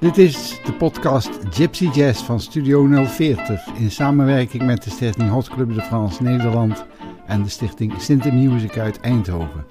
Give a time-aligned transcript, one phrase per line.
[0.00, 5.48] Dit is de podcast Gypsy Jazz van Studio 040 in samenwerking met de Stichting Hot
[5.48, 6.84] Club de France Nederland
[7.26, 9.66] en de Stichting Sinte Music uit Eindhoven.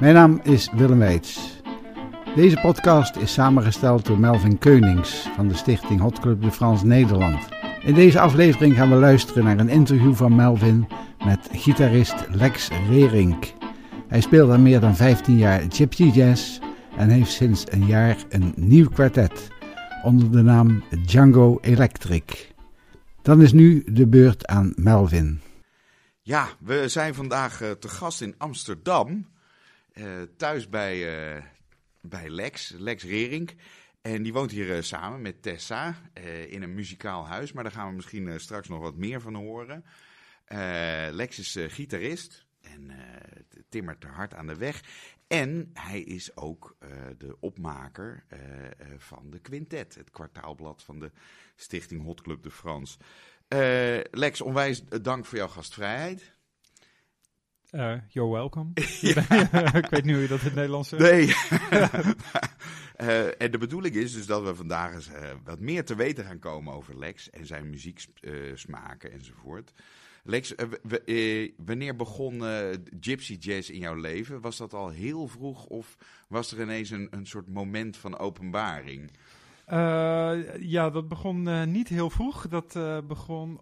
[0.00, 1.60] Mijn naam is Willem Weits.
[2.34, 7.48] Deze podcast is samengesteld door Melvin Keunings van de Stichting Hot Club de France Nederland.
[7.82, 10.88] In deze aflevering gaan we luisteren naar een interview van Melvin
[11.24, 13.52] met gitarist Lex Rerink.
[14.08, 16.58] Hij speelt al meer dan 15 jaar Gypsy Jazz
[16.96, 19.48] en heeft sinds een jaar een nieuw kwartet
[20.02, 22.52] onder de naam Django Electric.
[23.22, 25.40] Dan is nu de beurt aan Melvin.
[26.20, 29.28] Ja, we zijn vandaag uh, te gast in Amsterdam,
[29.94, 31.42] uh, thuis bij, uh,
[32.00, 33.50] bij Lex, Lex Rering.
[34.02, 35.96] En die woont hier samen met Tessa
[36.48, 39.84] in een muzikaal huis, maar daar gaan we misschien straks nog wat meer van horen.
[41.10, 42.90] Lex is gitarist en
[43.68, 44.80] timmert er hard aan de weg.
[45.34, 48.68] En hij is ook uh, de opmaker uh, uh,
[48.98, 51.10] van de Quintet, het kwartaalblad van de
[51.56, 52.98] Stichting Hot Club de France.
[54.10, 56.34] Lex, onwijs dank voor jouw gastvrijheid.
[58.08, 58.70] you're welcome.
[59.82, 61.02] Ik weet niet hoe je dat in het Nederlands zegt.
[61.02, 61.34] Nee.
[63.38, 65.10] en de bedoeling is dus dat we vandaag eens
[65.44, 69.72] wat meer te weten gaan komen over Lex en zijn muzieksmaken enzovoort.
[70.26, 70.54] Lex,
[71.06, 72.58] uh, wanneer begon uh,
[73.00, 74.40] Gypsy Jazz in jouw leven?
[74.40, 75.96] Was dat al heel vroeg of
[76.28, 79.10] was er ineens een, een soort moment van openbaring?
[79.68, 82.48] Uh, ja, dat begon niet heel vroeg.
[82.48, 83.60] Dat begon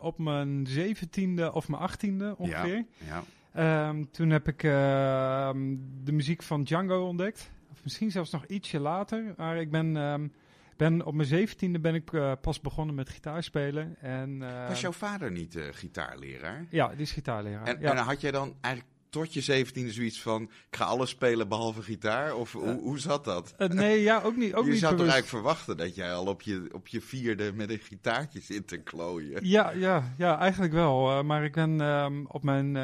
[0.00, 2.84] op mijn zeventiende of mijn achttiende ongeveer.
[3.06, 3.22] Ja,
[3.54, 3.88] ja.
[3.88, 7.50] Um, toen heb ik ehm, de muziek van Django ontdekt.
[7.72, 9.34] Of misschien zelfs nog ietsje later.
[9.36, 9.96] Maar ik ben...
[9.96, 10.32] Um,
[10.76, 13.96] ben, op mijn zeventiende ben ik uh, pas begonnen met gitaarspelen.
[14.00, 16.66] En, uh, Was jouw vader niet uh, gitaarleraar?
[16.70, 17.66] Ja, die is gitaarleraar.
[17.66, 17.90] En, ja.
[17.90, 20.42] en had jij dan eigenlijk tot je zeventiende zoiets van...
[20.42, 22.34] ik ga alles spelen behalve gitaar?
[22.34, 23.54] Of hoe, hoe zat dat?
[23.68, 26.42] nee, ja, ook niet ook Je niet zou toch eigenlijk verwachten dat jij al op
[26.42, 27.52] je, op je vierde...
[27.52, 29.46] met een gitaartje zit te klooien?
[29.48, 31.24] Ja, ja, ja eigenlijk wel.
[31.24, 32.76] maar ik ben um, op mijn...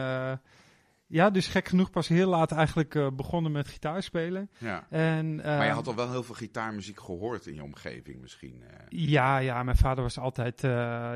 [1.12, 4.50] Ja, dus gek genoeg pas heel laat eigenlijk uh, begonnen met gitaarspelen.
[4.59, 4.87] Ja.
[4.91, 8.62] En, uh, maar je had al wel heel veel gitaarmuziek gehoord in je omgeving misschien?
[8.62, 8.69] Uh.
[8.88, 10.60] Ja, ja, mijn vader was altijd,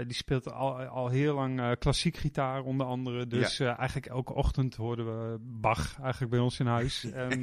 [0.06, 3.26] die speelde al, al heel lang klassiek gitaar onder andere.
[3.26, 3.78] Dus ja.
[3.78, 7.04] eigenlijk elke ochtend hoorden we Bach eigenlijk bij ons in huis.
[7.12, 7.40] en,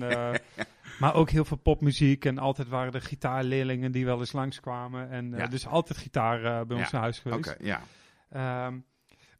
[0.99, 5.09] maar ook heel veel popmuziek en altijd waren er gitaarleerlingen die wel eens langskwamen.
[5.09, 5.47] En ja.
[5.47, 7.47] dus altijd gitaar bij ons in huis geweest.
[7.47, 8.65] Oké, okay, ja.
[8.67, 8.85] Um,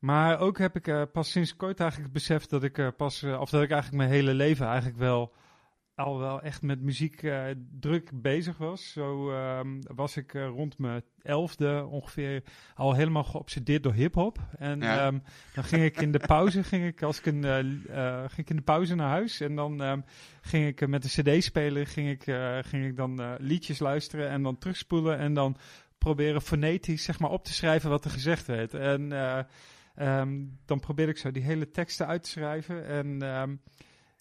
[0.01, 3.39] maar ook heb ik uh, pas sinds kort eigenlijk beseft dat ik uh, pas, uh,
[3.39, 5.34] of dat ik eigenlijk mijn hele leven eigenlijk wel
[5.95, 7.31] al wel echt met muziek
[7.79, 8.91] druk bezig was.
[8.91, 12.44] Zo um, was ik rond mijn elfde ongeveer
[12.75, 14.38] al helemaal geobsedeerd door hip-hop.
[14.57, 15.07] En ja.
[15.07, 15.23] um,
[15.53, 17.44] dan ging ik in de pauze, ging ik als ik een,
[18.29, 20.03] ging ik in de pauze naar huis en dan um,
[20.41, 22.23] ging ik met de CD-speler ging ik,
[22.66, 25.57] ging ik dan liedjes luisteren en dan terugspoelen en dan
[25.97, 28.73] proberen fonetisch zeg maar op te schrijven wat er gezegd werd.
[28.73, 29.12] En
[30.01, 32.85] Um, dan probeer ik zo die hele teksten uit te schrijven.
[32.85, 33.62] En um,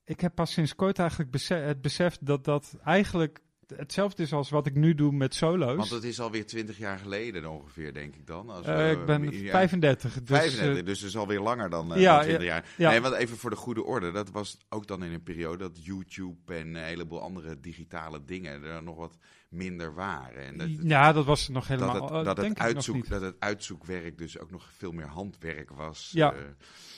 [0.05, 3.41] ik heb pas sinds kort eigenlijk besef, het besef dat dat eigenlijk
[3.77, 5.77] hetzelfde is als wat ik nu doe met solo's.
[5.77, 8.51] Want het is alweer 20 jaar geleden ongeveer, denk ik dan.
[8.51, 10.23] Als uh, we, ik ben ja, 35.
[10.23, 12.65] Dus, 35, dus het is alweer langer dan, uh, ja, dan 20 ja, jaar.
[12.77, 12.91] Ja.
[12.91, 14.11] Nee, want even voor de goede orde.
[14.11, 18.63] Dat was ook dan in een periode dat YouTube en een heleboel andere digitale dingen
[18.63, 19.19] er nog wat
[19.51, 20.47] minder waren.
[20.47, 22.09] En dat, ja, dat was nog helemaal.
[22.25, 26.11] Dat het, dat, uitzoek, dat het uitzoekwerk dus ook nog veel meer handwerk was.
[26.13, 26.33] Ja.
[26.33, 26.39] Uh,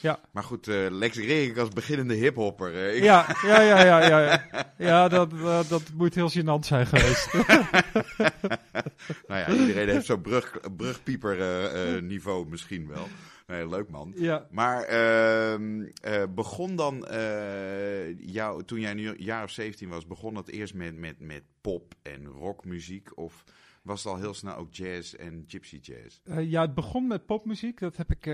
[0.00, 0.20] ja.
[0.30, 2.74] Maar goed, uh, Lex Rering als beginnende hiphopper.
[2.74, 4.46] Uh, ja, ja, ja, ja, ja, ja.
[4.88, 7.32] ja dat, uh, dat moet heel gênant zijn geweest.
[9.28, 13.08] nou ja, iedereen heeft zo'n brug, brugpieper niveau misschien wel.
[13.52, 14.12] Nee, leuk man.
[14.16, 14.46] Ja.
[14.50, 20.48] Maar uh, begon dan, uh, jou, toen jij nu jaar of 17 was, begon dat
[20.48, 23.18] eerst met, met, met pop en rockmuziek?
[23.18, 23.44] Of
[23.82, 26.20] was het al heel snel ook jazz en gypsy jazz?
[26.24, 27.78] Uh, ja, het begon met popmuziek.
[27.78, 28.24] Dat heb ik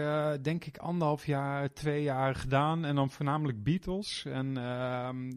[0.42, 2.84] denk ik anderhalf jaar, twee jaar gedaan.
[2.84, 4.24] En dan voornamelijk Beatles.
[4.24, 5.30] En ehm,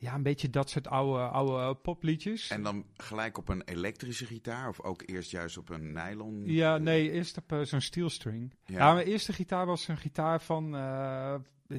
[0.00, 2.50] ja, een beetje dat soort oude, oude popliedjes.
[2.50, 6.42] En dan gelijk op een elektrische gitaar of ook eerst juist op een nylon?
[6.44, 8.54] Ja, nee, eerst op uh, zo'n steelstring.
[8.64, 8.78] Ja.
[8.78, 11.34] Nou, mijn eerste gitaar was een gitaar van uh,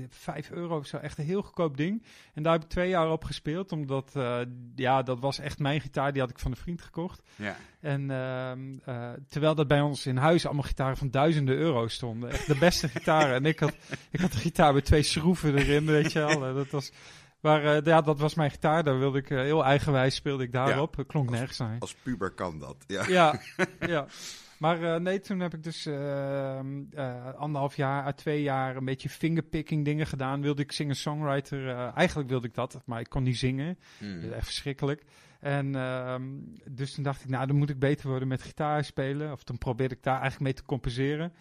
[0.09, 2.03] 5 euro of zo, echt een heel goedkoop ding.
[2.33, 4.39] En daar heb ik twee jaar op gespeeld, omdat, uh,
[4.75, 7.21] ja, dat was echt mijn gitaar, die had ik van een vriend gekocht.
[7.35, 7.55] Ja.
[7.79, 12.47] En uh, terwijl dat bij ons in huis allemaal gitaren van duizenden euro stonden, echt
[12.47, 13.35] de beste gitaren.
[13.35, 13.75] En ik had,
[14.11, 16.53] ik had een gitaar met twee schroeven erin, weet je wel.
[16.53, 16.91] Dat was...
[17.41, 18.83] Maar uh, ja, dat was mijn gitaar.
[18.83, 20.95] Daar wilde ik uh, heel eigenwijs speelde ik daarop.
[20.97, 21.79] Ja, klonk als, nergens aan.
[21.79, 22.83] Als puber kan dat.
[22.87, 23.07] Ja.
[23.07, 23.39] Ja,
[23.79, 24.05] ja.
[24.57, 26.59] Maar eh, nee, toen heb ik dus uh,
[27.35, 30.41] anderhalf jaar, twee jaar een beetje fingerpicking dingen gedaan.
[30.41, 31.67] Wilde ik singer-songwriter.
[31.93, 33.77] eigenlijk wilde ik dat, maar ik kon niet zingen.
[33.97, 34.31] Hmm.
[34.31, 35.03] Echt verschrikkelijk.
[35.39, 36.23] En ehm,
[36.69, 39.31] dus toen dacht ik, nou, dan moet ik beter worden met gitaar spelen.
[39.31, 41.33] Of toen probeerde ik daar eigenlijk mee te compenseren.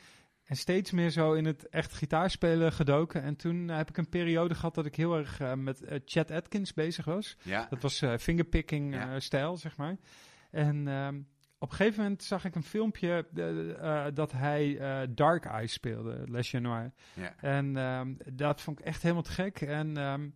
[0.48, 3.22] En steeds meer zo in het echt gitaarspelen gedoken.
[3.22, 7.04] En toen heb ik een periode gehad dat ik heel erg met Chad Atkins bezig
[7.04, 7.36] was.
[7.42, 7.66] Ja.
[7.70, 9.20] Dat was fingerpicking Ja.
[9.20, 9.96] stijl, zeg maar.
[10.50, 11.20] En ehm,
[11.58, 13.26] op een gegeven moment zag ik een filmpje
[14.14, 14.78] dat hij
[15.14, 16.92] Dark Eyes speelde, Les Noir.
[17.14, 17.34] Ja.
[17.36, 19.60] En um, dat vond ik echt helemaal te gek.
[19.60, 20.34] En um,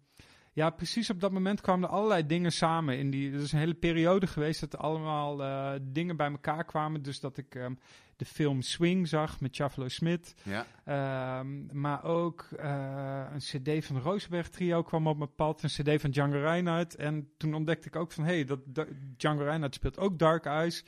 [0.52, 2.98] ja, precies op dat moment kwamen er allerlei dingen samen.
[2.98, 6.64] In die, er is een hele periode geweest dat er allemaal uh, dingen bij elkaar
[6.64, 7.02] kwamen.
[7.02, 7.78] Dus dat ik um,
[8.22, 10.34] de film Swing zag met Chavelo Smit.
[10.42, 11.40] Ja.
[11.40, 15.62] Um, maar ook uh, een cd van de Rosenberg Trio kwam op mijn pad.
[15.62, 16.94] Een cd van Django Reinhardt.
[16.94, 20.44] En toen ontdekte ik ook van, hé, hey, dat, dat, Django Reinhardt speelt ook Dark
[20.44, 20.84] Eyes.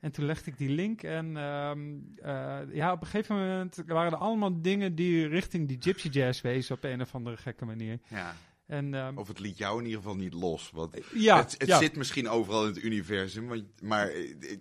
[0.00, 4.12] En toen legde ik die link en um, uh, ja, op een gegeven moment waren
[4.12, 7.98] er allemaal dingen die richting die gypsy jazz wezen op een of andere gekke manier.
[8.08, 8.34] Ja.
[8.66, 10.70] En, um, of het liet jou in ieder geval niet los.
[10.70, 11.78] Want ja, het, het ja.
[11.78, 14.10] zit misschien overal in het universum, maar, maar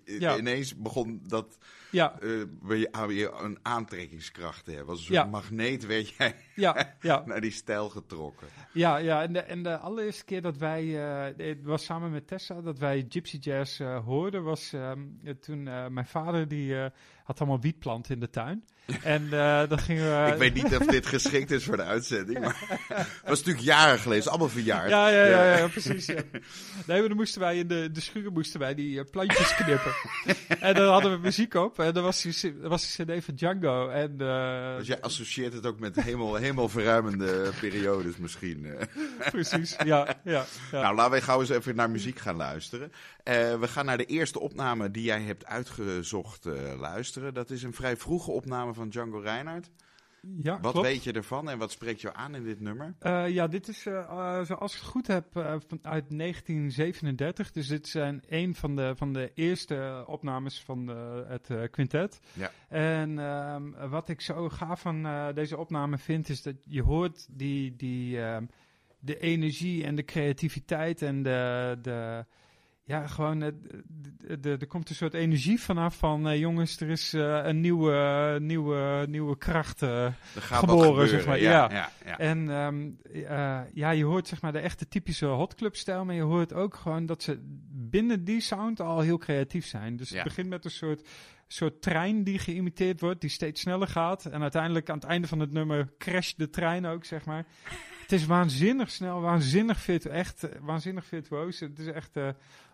[0.06, 0.38] ja.
[0.38, 1.58] ineens begon dat
[1.92, 2.14] ja.
[2.22, 4.90] uh, je een aantrekkingskracht te hebben.
[4.90, 5.26] Als een soort ja.
[5.26, 7.24] magneet werd jij ja, ja.
[7.26, 8.48] naar die stijl getrokken.
[8.72, 12.28] Ja, ja en, de, en de allereerste keer dat wij, uh, het was samen met
[12.28, 16.76] Tessa, dat wij Gypsy Jazz uh, hoorden, was um, toen mijn vader die
[17.24, 18.64] had allemaal wietplanten in de tuin.
[19.04, 19.30] En
[19.70, 20.32] dan gingen we...
[20.32, 22.56] Ik weet niet of dit geschikt is voor de uitzending, maar
[22.88, 24.90] het was natuurlijk jaren geleden, allemaal verjaard.
[24.90, 26.08] Ja, ja, ja, ja, precies.
[26.08, 29.92] Nee, maar dan moesten wij in de, de schuur moesten wij die plantjes knippen.
[30.60, 33.90] en dan hadden we muziek op en dan was die, was die cd van Django.
[33.90, 38.66] En, uh, dus jij associeert het ook met helemaal, helemaal verruimende periodes misschien.
[38.66, 38.88] eh.
[39.32, 40.82] precies, ja, ja, ja.
[40.82, 42.92] Nou, laten we gauw eens even naar muziek gaan luisteren.
[42.92, 47.34] Uh, we gaan naar de eerste opname die jij hebt uitgezocht uh, luisteren.
[47.34, 49.70] Dat is een vrij vroege opname van Django Reinhardt.
[50.42, 50.88] Ja, wat klopt.
[50.88, 52.96] weet je ervan en wat spreekt jou aan in dit nummer?
[53.02, 55.44] Uh, ja, dit is, uh, zoals ik het goed heb, uh,
[55.82, 57.52] uit 1937.
[57.52, 62.20] Dus dit zijn een van de, van de eerste opnames van de, het quintet.
[62.34, 62.52] Ja.
[62.70, 67.76] En um, wat ik zo gaaf van deze opname vind, is dat je hoort die,
[67.76, 68.50] die, um,
[69.00, 71.78] de energie en de creativiteit en de...
[71.82, 72.26] de
[72.88, 73.42] ja, gewoon,
[74.42, 79.06] er komt een soort energie vanaf van, uh, jongens, er is uh, een nieuwe, nieuwe,
[79.10, 81.40] nieuwe kracht uh, geboren, zeg maar.
[81.40, 81.70] Ja, ja.
[81.70, 82.20] ja, ja.
[82.20, 82.98] En um,
[83.74, 87.24] ja, je hoort zeg maar de echte typische hotclub-stijl, maar je hoort ook gewoon dat
[87.24, 87.40] ze
[87.72, 89.96] binnen die sound al heel creatief zijn.
[89.96, 91.08] Dus het begint met een soort,
[91.48, 94.26] soort trein die geïmiteerd wordt, die steeds sneller gaat.
[94.26, 97.46] En uiteindelijk aan het einde van het nummer crasht de trein ook, zeg maar.
[98.06, 101.60] Het is waanzinnig snel, waanzinnig fit, echt waanzinnig virtuoos.
[101.60, 102.30] Het is echt uh,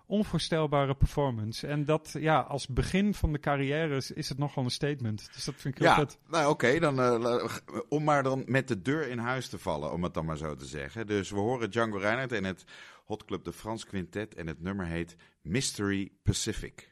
[0.06, 1.68] onvoorstelbare performance.
[1.68, 5.30] En dat, ja, als begin van de carrière is, is het nogal een statement.
[5.34, 6.18] Dus dat vind ik heel ja, vet.
[6.28, 7.46] Nou, oké, okay, dan uh,
[7.90, 10.56] om maar dan met de deur in huis te vallen, om het dan maar zo
[10.56, 11.08] te zeggen.
[11.08, 12.64] Dus we horen Django Reinhardt en het
[13.06, 16.90] Hot Club de Frans Quintet en het nummer heet Mystery Pacific.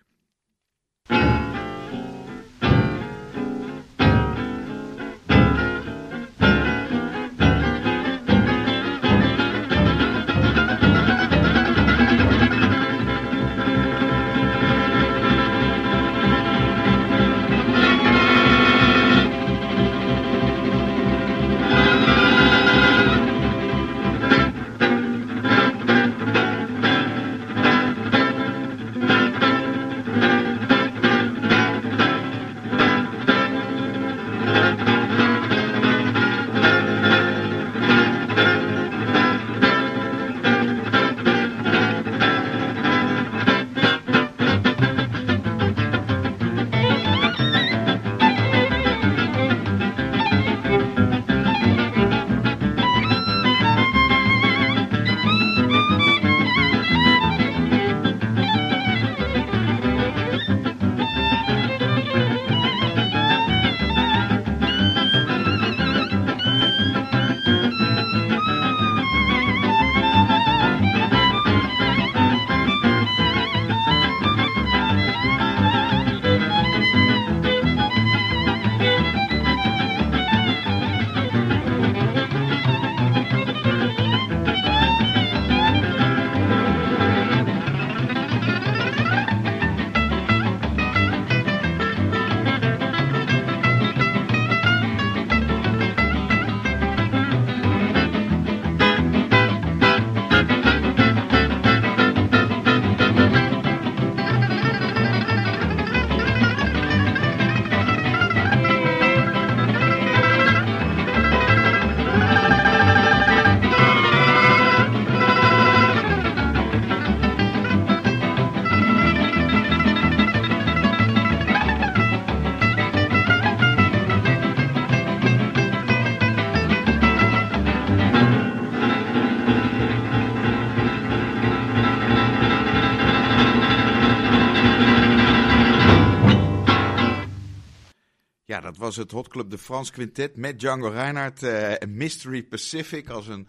[138.89, 143.47] Was het Hot Club de France Quintet met Django Reinhardt en Mystery Pacific als een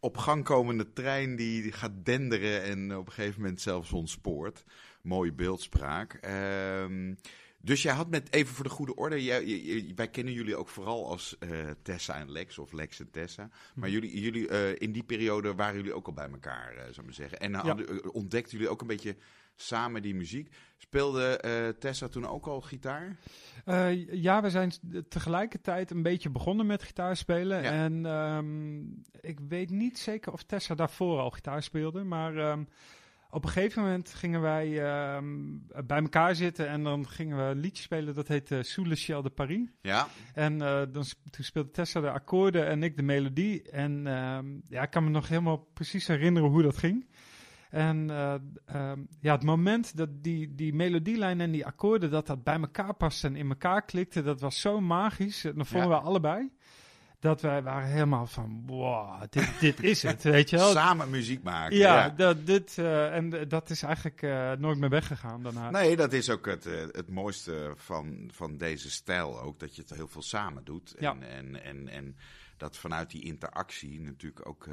[0.00, 4.64] op gang komende trein die gaat denderen en op een gegeven moment zelfs ontspoort.
[5.02, 6.14] Mooie beeldspraak.
[6.14, 7.14] Ehm,
[7.60, 11.08] dus jij had met, even voor de goede orde, jij, wij kennen jullie ook vooral
[11.08, 11.50] als uh,
[11.82, 13.50] Tessa en Lex, of Lex en Tessa.
[13.74, 13.98] Maar mhm.
[13.98, 17.04] jullie, jullie uh, in die periode waren jullie ook al bij elkaar, uh, zou ik
[17.04, 17.38] maar zeggen.
[17.38, 19.16] En hadden, ontdekten jullie ook een beetje
[19.66, 20.54] samen die muziek.
[20.76, 23.16] Speelde Tessa toen ook al gitaar?
[24.10, 24.72] ja, we zijn
[25.08, 27.62] tegelijkertijd een beetje begonnen met gitaar spelen.
[27.62, 32.36] En um, ik weet niet zeker of Tessa daarvoor al gitaar speelde, maar...
[32.36, 32.68] Um,
[33.34, 35.18] op een gegeven moment gingen wij uh,
[35.84, 38.94] bij elkaar zitten en dan gingen we een liedje spelen dat heette uh, Sous le
[38.94, 39.68] Ciel de Paris.
[39.82, 40.08] Ja.
[40.34, 43.62] En uh, dan, toen speelde Tessa de akkoorden en ik de melodie.
[43.70, 44.02] En
[44.68, 47.06] ja, ik kan me nog helemaal precies herinneren hoe dat ging.
[47.72, 48.34] En uh,
[49.20, 53.26] ja, het moment dat die, die melodielijn en die akkoorden, dat dat bij elkaar paste
[53.26, 55.42] en in elkaar klikte, dat was zo magisch.
[55.54, 56.50] Dat vonden we allebei
[57.22, 60.72] dat wij waren helemaal van, wow, dit, dit is het, weet je wel.
[60.72, 61.76] Samen muziek maken.
[61.76, 65.70] Ja, Dat, dit, uh, en dat is eigenlijk uh, nooit meer weggegaan daarna.
[65.70, 69.94] Nee, dat is ook het, het mooiste van, van deze stijl ook, dat je het
[69.94, 70.94] heel veel samen doet.
[70.94, 71.26] En, ja.
[71.26, 72.16] en, en, en
[72.56, 74.68] dat vanuit die interactie natuurlijk ook...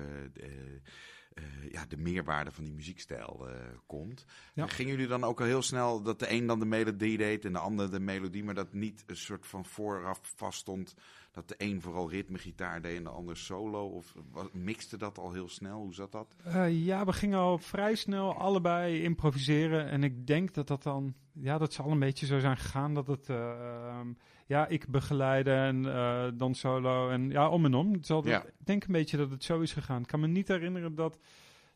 [1.39, 3.55] Uh, ja, de meerwaarde van die muziekstijl uh,
[3.85, 4.25] komt.
[4.53, 4.67] Ja.
[4.67, 7.53] Gingen jullie dan ook al heel snel dat de een dan de melodie deed en
[7.53, 10.95] de ander de melodie, maar dat niet een soort van vooraf vaststond
[11.31, 13.85] dat de een vooral ritmegitaar deed en de ander solo?
[13.85, 14.15] Of
[14.51, 15.79] mixte dat al heel snel?
[15.79, 16.35] Hoe zat dat?
[16.47, 19.89] Uh, ja, we gingen al vrij snel allebei improviseren.
[19.89, 22.93] En ik denk dat dat dan, ja, dat zal een beetje zo zijn gegaan.
[22.93, 23.99] Dat het, uh,
[24.49, 27.93] ja, ik begeleide en uh, dan solo en ja, om en om.
[27.93, 28.43] Het zal ja.
[28.43, 30.01] Ik denk een beetje dat het zo is gegaan.
[30.01, 31.19] Ik kan me niet herinneren dat,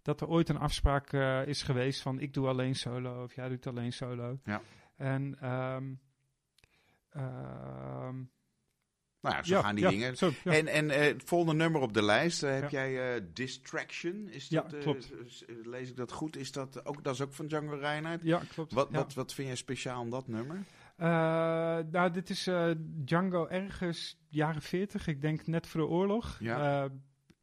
[0.02, 1.14] dat er ooit een afspraak
[1.46, 4.40] is geweest van ik doe alleen solo of jij doet alleen solo.
[4.44, 4.62] Ja.
[4.96, 6.00] En um,
[9.22, 10.18] nou ja, zo gaan die dingen.
[10.18, 14.30] Zo, en en uh, het volgende nummer op de lijst uh, heb jij uh, Distraction.
[14.30, 15.14] Is dat, ja, klopt.
[15.64, 16.38] lees ik dat goed?
[16.38, 18.24] Is dat ook, dat is ook van Django Reinhardt?
[18.24, 18.74] Ja, klopt.
[18.74, 20.64] Wat, wat, wat vind jij speciaal aan dat nummer?
[21.92, 25.08] Nou, dit is Django ergens jaren 40.
[25.08, 26.38] Ik denk net voor de oorlog.
[26.40, 26.90] Ja.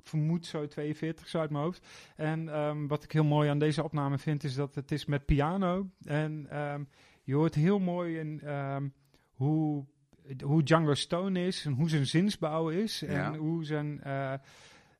[0.02, 1.86] vermoed zo 42, zo uit mijn hoofd.
[2.16, 5.24] En um, wat ik heel mooi aan deze opname vind, is dat het is met
[5.24, 5.90] piano.
[6.04, 6.88] En um,
[7.22, 8.92] je hoort heel mooi in um,
[9.32, 9.86] hoe
[10.42, 14.32] hoe Django Stone is en hoe zijn zinsbouw is en hoe zijn uh,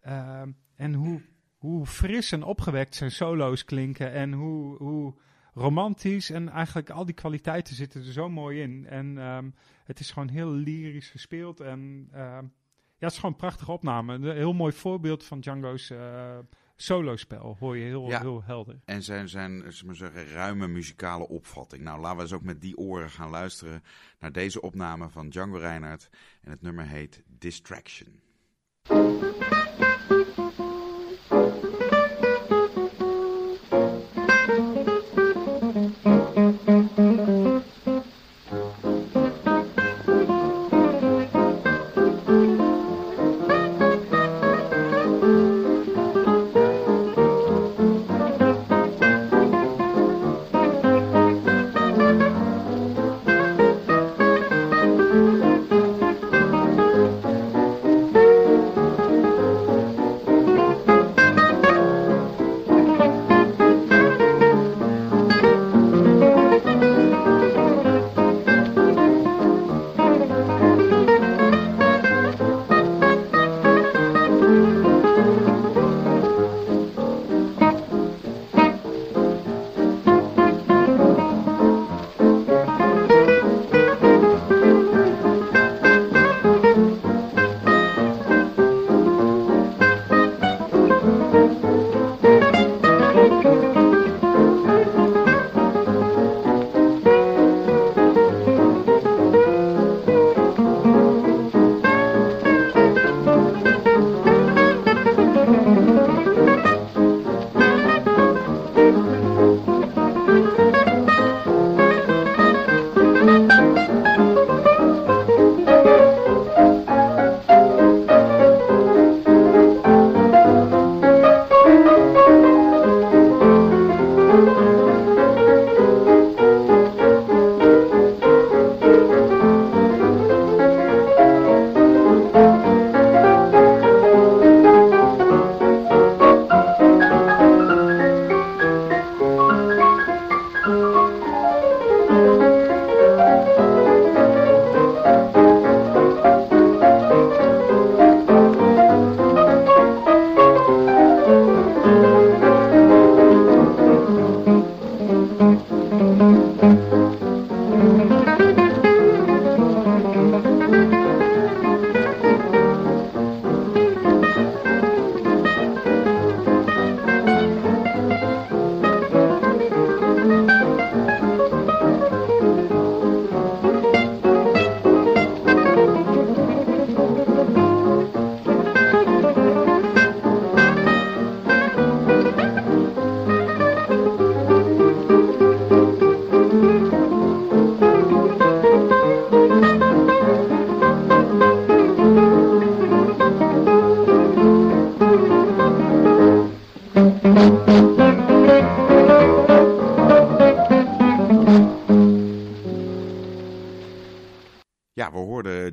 [0.07, 0.43] uh,
[0.77, 1.21] en hoe,
[1.57, 5.15] hoe fris en opgewekt zijn solo's klinken en hoe, hoe
[5.55, 8.87] romantisch en eigenlijk al die kwaliteiten zitten er zo mooi in.
[8.87, 9.55] En um,
[9.85, 12.39] het is gewoon heel lyrisch gespeeld en uh,
[12.99, 14.15] ja, het is gewoon een prachtige opname.
[14.15, 16.39] Een heel mooi voorbeeld van Django's uh,
[16.77, 18.81] solospel hoor je heel, heel helder.
[18.85, 21.83] En zijn, zijn maar zeggen, ruime muzikale opvatting.
[21.83, 23.83] Nou, laten we eens ook met die oren gaan luisteren
[24.19, 26.11] naar deze opname van Django Reinhardt.
[26.43, 28.21] En het nummer heet Distraction.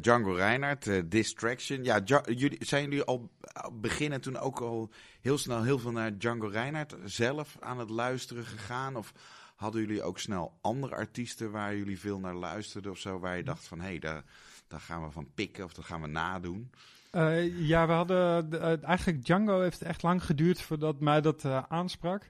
[0.08, 1.84] Django Reinhardt, eh, Distraction.
[1.84, 3.30] Ja, jullie, zijn jullie al
[3.74, 4.90] beginnen toen ook al
[5.22, 8.96] heel snel heel veel naar Django Reinhardt zelf aan het luisteren gegaan?
[8.96, 9.14] Of
[9.56, 13.20] hadden jullie ook snel andere artiesten waar jullie veel naar luisterden of zo?
[13.20, 14.24] Waar je dacht van, hé, hey, daar,
[14.68, 16.72] daar gaan we van pikken of dat gaan we nadoen?
[17.12, 21.46] Eh, ja, we hadden de- eh, eigenlijk Django heeft echt lang geduurd voordat mij dat
[21.70, 22.30] aansprak.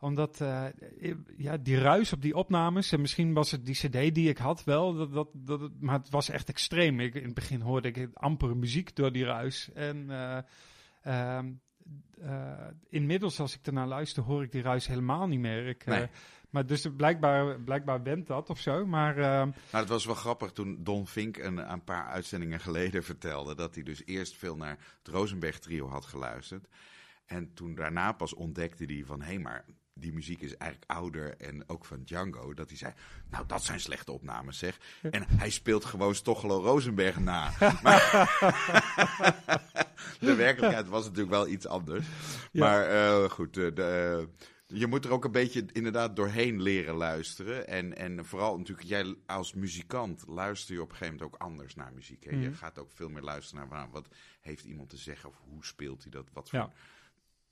[0.00, 0.64] Omdat eh,
[1.36, 4.64] ja, die ruis op die opnames, en misschien was het die CD die ik had
[4.64, 7.00] wel, dat, dat, dat, maar het was echt extreem.
[7.00, 9.70] Ik, in het begin hoorde ik amper muziek door die ruis.
[9.72, 10.38] En eh,
[11.02, 11.52] ehm,
[12.20, 15.66] eh, inmiddels, als ik ernaar luister, hoor ik die ruis helemaal niet meer.
[15.66, 16.06] Ik, Nee.
[16.50, 18.86] maar dus blijkbaar, blijkbaar went dat of zo.
[18.86, 23.04] Maar ehm, Nou, het was wel grappig toen Don Fink een, een paar uitzendingen geleden
[23.04, 26.68] vertelde dat hij dus eerst veel naar het Rosenberg trio had geluisterd.
[27.26, 29.64] En toen daarna pas ontdekte hij van, hé, hey, maar
[30.00, 32.54] die muziek is eigenlijk ouder en ook van Django.
[32.54, 32.92] Dat hij zei,
[33.30, 34.78] nou, dat zijn slechte opnames, zeg.
[35.10, 37.50] En hij speelt gewoon Stochelo Rosenberg na.
[37.82, 38.38] Maar
[40.20, 42.06] de werkelijkheid was natuurlijk wel iets anders.
[42.52, 42.64] Ja.
[42.64, 44.28] Maar eh, goed, eh, de,
[44.66, 47.66] je moet er ook een beetje inderdaad doorheen leren luisteren.
[47.68, 51.74] En, en vooral natuurlijk, jij als muzikant luister je op een gegeven moment ook anders
[51.74, 52.24] naar muziek.
[52.24, 52.30] Hè?
[52.30, 52.54] Je Mhm.
[52.54, 54.08] gaat ook veel meer luisteren naar wat
[54.40, 56.72] heeft iemand te zeggen of hoe speelt hij dat, wat voor Ja.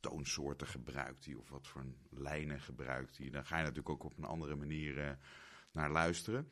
[0.01, 3.31] Toonsoorten gebruikt hij of wat voor lijnen gebruikt hij.
[3.31, 5.11] Dan ga je natuurlijk ook op een andere manier eh,
[5.73, 6.49] naar luisteren.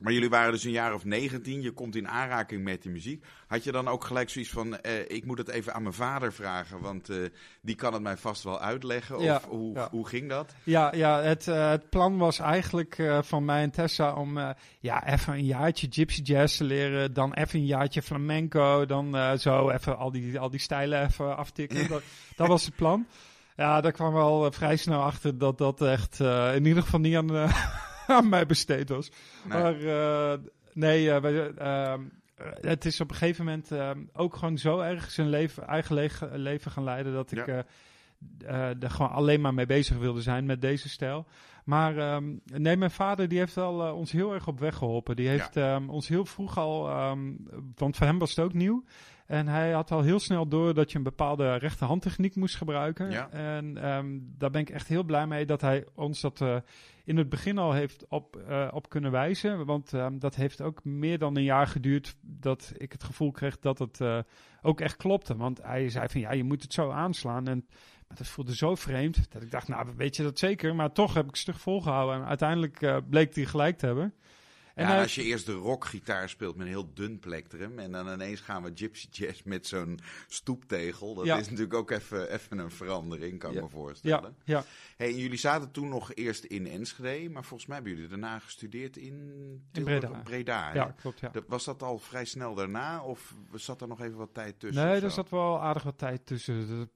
[0.00, 3.24] Maar jullie waren dus een jaar of 19, je komt in aanraking met die muziek.
[3.46, 6.32] Had je dan ook gelijk zoiets van, eh, ik moet het even aan mijn vader
[6.32, 7.16] vragen, want eh,
[7.60, 9.20] die kan het mij vast wel uitleggen?
[9.20, 9.88] Ja, of hoe, ja.
[9.90, 10.54] hoe ging dat?
[10.64, 14.38] Ja, ja het, eh, het plan was eigenlijk van mij en Tessa om
[14.80, 17.12] ja, even een jaartje gypsy jazz te leren.
[17.14, 18.86] Dan even een jaartje flamenco.
[18.86, 21.88] Dan zo even al die, al die stijlen even aftikken.
[21.96, 22.02] Dat,
[22.36, 23.06] dat was het plan.
[23.56, 26.20] Ja, daar kwam wel vrij snel achter dat dat echt
[26.54, 27.30] in ieder geval niet aan,
[28.16, 29.10] aan mij besteed was.
[29.44, 29.62] Nee.
[29.62, 30.38] Maar eh,
[30.72, 32.00] nee, eh, wij, ehm,
[32.34, 35.94] eh, het is op een gegeven moment ehm, ook gewoon zo erg zijn leven, eigen
[35.94, 37.64] le- leven gaan leiden dat ik Ja.
[38.80, 41.26] er gewoon alleen maar mee bezig wilde zijn met deze stijl.
[41.64, 45.16] Maar ehm, nee, mijn vader die heeft eh, ons heel erg op weg geholpen.
[45.16, 45.56] Die heeft
[45.88, 46.82] ons heel vroeg al,
[47.74, 48.84] want voor hem was het ook nieuw.
[49.26, 53.10] En hij had al heel snel door dat je een bepaalde rechterhandtechniek moest gebruiken.
[53.10, 53.30] Ja.
[53.30, 53.74] En
[54.38, 56.44] daar ben ik echt heel blij mee dat hij ons dat
[57.06, 59.66] in het begin al heeft op, eh, op kunnen wijzen.
[59.66, 63.58] Want ehm, dat heeft ook meer dan een jaar geduurd dat ik het gevoel kreeg
[63.58, 64.18] dat het eh,
[64.62, 65.36] ook echt klopte.
[65.36, 67.46] Want hij zei van ja, je moet het zo aanslaan.
[67.46, 67.66] En
[68.08, 70.74] maar dat voelde zo vreemd dat ik dacht, nou weet je dat zeker?
[70.74, 72.20] Maar toch heb ik stug volgehouden.
[72.20, 74.14] En uiteindelijk eh, bleek hij gelijk te hebben.
[74.76, 77.92] En ja, hij- als je eerst de rockgitaar speelt met een heel dun plektrum en
[77.92, 81.14] dan ineens gaan we gypsy jazz met zo'n stoeptegel.
[81.14, 81.36] Dat Ja.
[81.38, 83.62] is natuurlijk ook even, even een verandering, kan ik Ja.
[83.62, 84.34] me voorstellen.
[84.44, 84.64] ja, ja,
[84.96, 88.96] Hey, jullie zaten toen nog eerst in Enschede, maar volgens mij hebben jullie daarna gestudeerd
[88.96, 89.32] in,
[89.72, 90.74] Tilburg, Breda.
[90.74, 91.20] Ja, klopt.
[91.20, 91.30] Ja.
[91.46, 94.86] Was dat al vrij snel daarna of zat er nog even wat tijd tussen?
[94.86, 96.90] Nee, er zat wel aardig wat tijd tussen.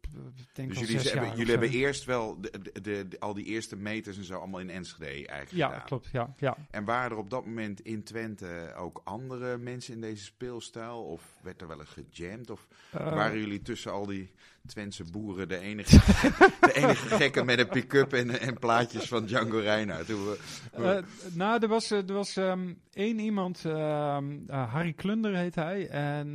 [0.53, 3.35] Denk Dus jullie, zes hebben, jaar jullie hebben eerst wel de, de, de- de- al
[3.35, 5.85] die eerste meters en zo allemaal in Enschede eigenlijk Ja, gedaan.
[5.87, 6.09] klopt.
[6.12, 6.57] Ja, ja.
[6.71, 11.02] En waren er op dat moment in Twente ook andere mensen in deze speelstijl?
[11.02, 12.50] Of werd er wel eens gejamd?
[12.50, 14.33] Of Eh, waren jullie tussen al die
[14.66, 15.96] Twentse boeren de enige,
[16.61, 20.11] de enige gekken met een pick-up en, en plaatjes van Django Reinhardt?
[20.11, 20.37] Hoe,
[20.74, 21.04] hoe- Eh,
[21.35, 25.88] nou, er was, eh, er was ehm, één iemand, ehm, eh, Harry Klunder heet hij.
[25.88, 26.35] En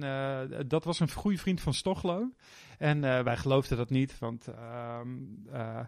[0.67, 2.29] dat was een goede vriend van Stochlo.
[2.77, 5.79] En wij geloofden dat niet, want eh,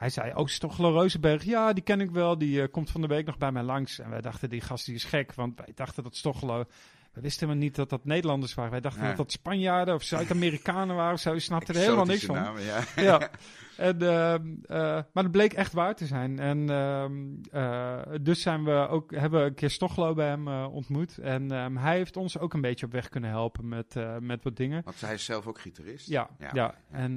[0.00, 2.38] hij zei, oh, Stochlo Rozenberg, ja, die ken ik wel.
[2.38, 3.98] Die eh, komt van de week nog bij mij langs.
[3.98, 6.64] En wij dachten, die gast die is gek, want wij dachten dat Stochlo...
[7.12, 8.70] We wisten helemaal niet dat dat Nederlanders waren.
[8.70, 9.08] Wij dachten Ja.
[9.08, 11.12] dat dat Spanjaarden of Zuid-Amerikanen waren.
[11.12, 12.34] of Zo, je snapte er helemaal niks van.
[12.34, 12.80] namen, ja.
[13.10, 13.30] ja.
[13.76, 14.78] En, ehm, eh,
[15.12, 16.38] maar het bleek echt waar te zijn.
[16.38, 17.14] En ehm,
[17.50, 21.18] eh, dus zijn we ook, hebben we een keer Stochlo bij hem eh, ontmoet.
[21.18, 24.56] En ehm, hij heeft ons ook een beetje op weg kunnen helpen met, met wat
[24.56, 24.82] dingen.
[24.84, 26.08] Want hij is zelf ook gitarist.
[26.08, 26.50] Ja, Ja.
[26.52, 26.74] ja.
[26.90, 27.16] En,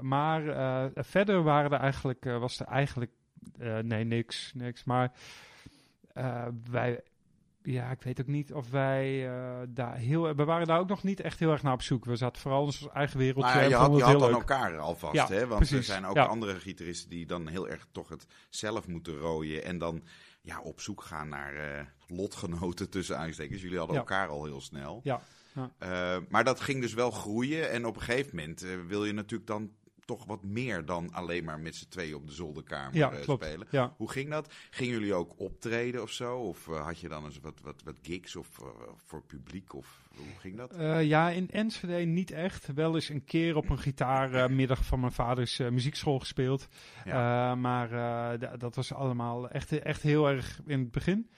[0.00, 0.42] maar
[0.94, 3.10] verder waren er eigenlijk, was er eigenlijk,
[3.82, 4.84] nee, niks, niks.
[4.84, 5.12] Maar
[6.70, 7.00] wij,
[7.62, 11.02] ja, ik weet ook niet of wij eh, daar heel, we waren daar ook nog
[11.02, 12.04] niet echt heel erg naar op zoek.
[12.04, 13.52] We zaten vooral in ons eigen wereldje.
[13.54, 14.38] Maar en je had, je had dan leuk.
[14.38, 15.46] elkaar alvast, Ja, hè?
[15.46, 16.24] Want er zijn ook Ja.
[16.24, 19.64] andere gitaristen die dan heel erg toch het zelf moeten rooien.
[19.64, 20.02] En dan
[20.42, 23.62] ja, op zoek gaan naar eh, lotgenoten tussen aanstekens.
[23.62, 24.00] Jullie hadden Ja.
[24.02, 25.00] elkaar al heel snel.
[25.02, 25.20] Ja,
[25.54, 25.70] ja.
[25.78, 27.70] Eh, maar dat ging dus wel groeien.
[27.70, 29.70] En op een gegeven moment wil je natuurlijk dan
[30.08, 33.44] toch wat meer dan alleen maar met z'n tweeën op de zolderkamer Ja, eh, klopt.
[33.44, 33.66] spelen.
[33.70, 33.94] Ja.
[33.96, 34.54] Hoe ging dat?
[34.70, 36.36] Gingen jullie ook optreden of zo?
[36.38, 38.66] Of eh, had je dan eens wat, wat, wat gigs of, eh,
[39.06, 39.74] voor publiek?
[39.74, 40.74] Of hoe ging dat?
[41.06, 42.66] Ja, in Enschede niet echt.
[42.74, 46.68] Wel eens een keer op een gitaarmiddag van mijn vaders muziekschool gespeeld.
[47.04, 47.54] Ja.
[47.54, 47.88] Maar
[48.58, 51.28] dat was allemaal echt, echt heel erg in het begin.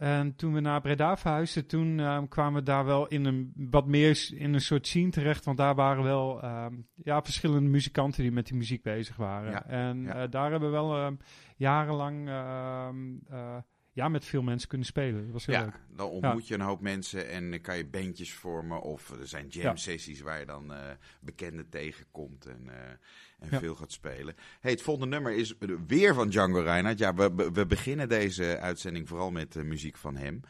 [0.00, 3.86] En toen we naar Breda verhuisden, toen ehm, kwamen we daar wel in een wat
[3.86, 5.44] meer in een soort scene terecht.
[5.44, 9.50] Want daar waren wel ehm, ja, verschillende muzikanten die met die muziek bezig waren.
[9.50, 10.14] Ja, en ja.
[10.14, 11.14] eh, daar hebben we wel ehm,
[11.56, 13.56] jarenlang eh,
[14.00, 15.22] ja, met veel mensen kunnen spelen.
[15.24, 15.80] Dat was heel Ja, leuk.
[15.96, 18.80] dan ontmoet je een hoop mensen en dan kan je bandjes vormen.
[18.82, 19.76] Of er zijn jam Ja.
[19.76, 22.90] sessies waar je dan eh bekenden tegenkomt en, eh,
[23.38, 23.58] en Ja.
[23.58, 24.34] veel gaat spelen.
[24.60, 25.54] Hey, het volgende nummer is
[25.86, 26.98] weer van Django Reinhardt.
[26.98, 30.40] Ja, we, we- beginnen deze uitzending vooral met eh, muziek van hem.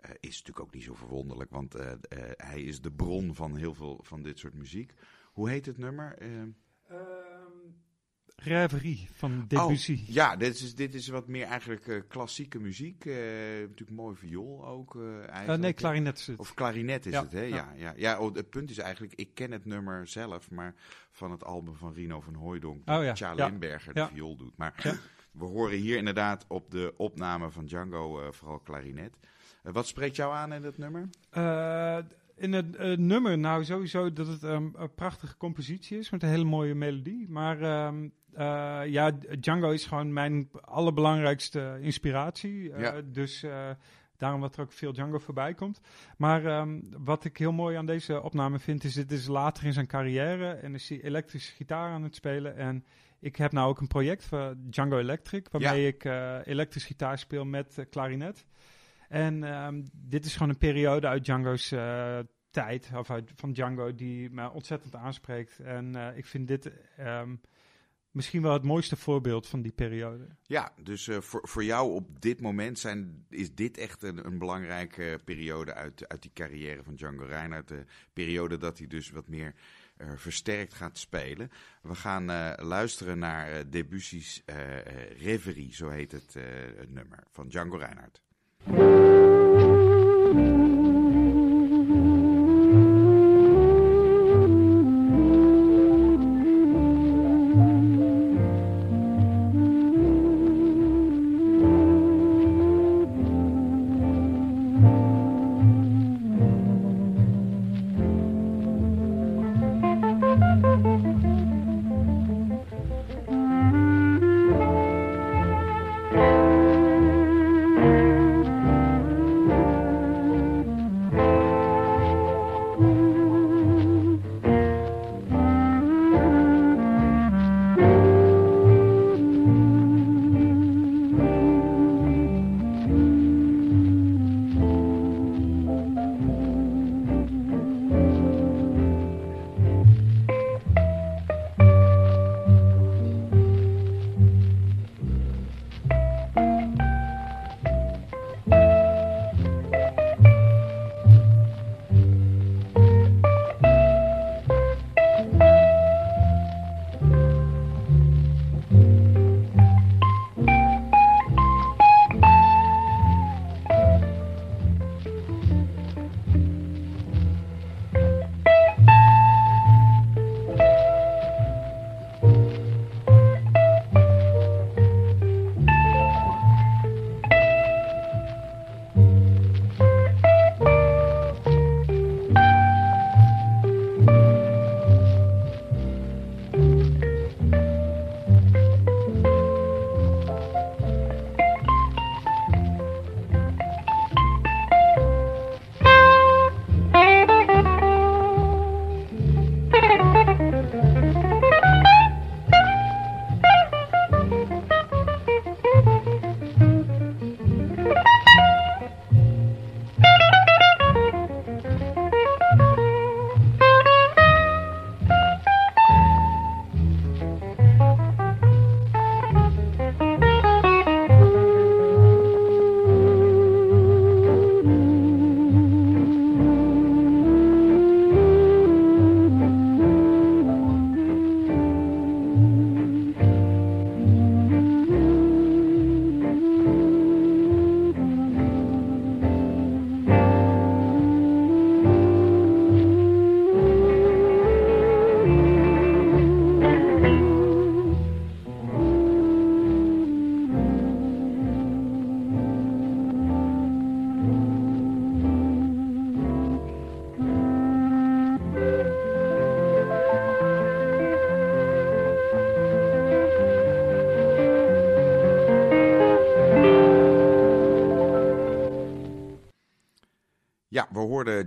[0.00, 1.98] Eh, is natuurlijk ook niet zo verwonderlijk, want eh, eh,
[2.36, 4.92] hij is de bron van heel veel van dit soort muziek.
[5.32, 6.16] Hoe heet het nummer?
[8.42, 9.92] Rêverie van Debussy.
[9.92, 13.04] Oh, ja, dit is, dit is wat meer eigenlijk eh, klassieke muziek.
[13.04, 13.14] Eh,
[13.60, 14.96] natuurlijk mooi viool ook.
[15.30, 15.60] eigenlijk.
[15.60, 16.38] nee, klarinet is het.
[16.38, 17.42] Of klarinet is Ja, het, hè?
[17.42, 17.72] Ja, ja.
[17.76, 17.92] ja.
[17.96, 18.18] ja.
[18.18, 20.74] oh, het punt is eigenlijk, ik ken het nummer zelf, maar
[21.10, 23.46] van het album van Rino van Hooijdonk, Oh, ja, Tja ja.
[23.46, 24.56] Limberger de viool doet.
[24.56, 24.98] Maar
[25.32, 29.16] we horen hier inderdaad op de opname van Django vooral klarinet.
[29.62, 31.08] Wat spreekt jou aan in dat nummer?
[31.30, 31.98] Eh,
[32.36, 36.44] in het nummer, nou sowieso dat het ehm, een prachtige compositie is met een hele
[36.44, 37.28] mooie melodie.
[37.28, 38.10] Maar ehm, eh,
[38.86, 39.10] ja,
[39.40, 42.72] Django is gewoon mijn allerbelangrijkste inspiratie.
[42.72, 43.00] Eh, Ja.
[43.04, 43.70] Dus eh,
[44.16, 45.80] daarom dat er ook veel Django voorbij komt.
[46.16, 49.72] Maar ehm, wat ik heel mooi aan deze opname vind, is dit is later in
[49.72, 52.56] zijn carrière en is hij elektrische gitaar aan het spelen.
[52.56, 52.84] En
[53.20, 57.44] ik heb nou ook een project voor Django Electric, waarmee ik eh elektrisch gitaar speel
[57.44, 58.46] met eh, klarinet.
[59.08, 62.18] En ehm, dit is gewoon een periode uit Django's eh,
[62.50, 65.58] tijd, of uit, van Django, die me ontzettend aanspreekt.
[65.58, 67.34] En eh, ik vind dit ehm,
[68.10, 70.26] misschien wel het mooiste voorbeeld van die periode.
[70.42, 74.38] Ja, dus eh, voor, voor jou op dit moment zijn, is dit echt een, een
[74.38, 77.68] belangrijke periode uit, uit die carrière van Django Reinhardt.
[77.68, 79.54] De periode dat hij dus wat meer
[79.96, 81.50] eh, versterkt gaat spelen.
[81.82, 84.42] We gaan eh, luisteren naar Debussy's
[85.18, 86.34] Reverie, zo heet het,
[86.76, 88.22] het nummer, van Django Reinhardt.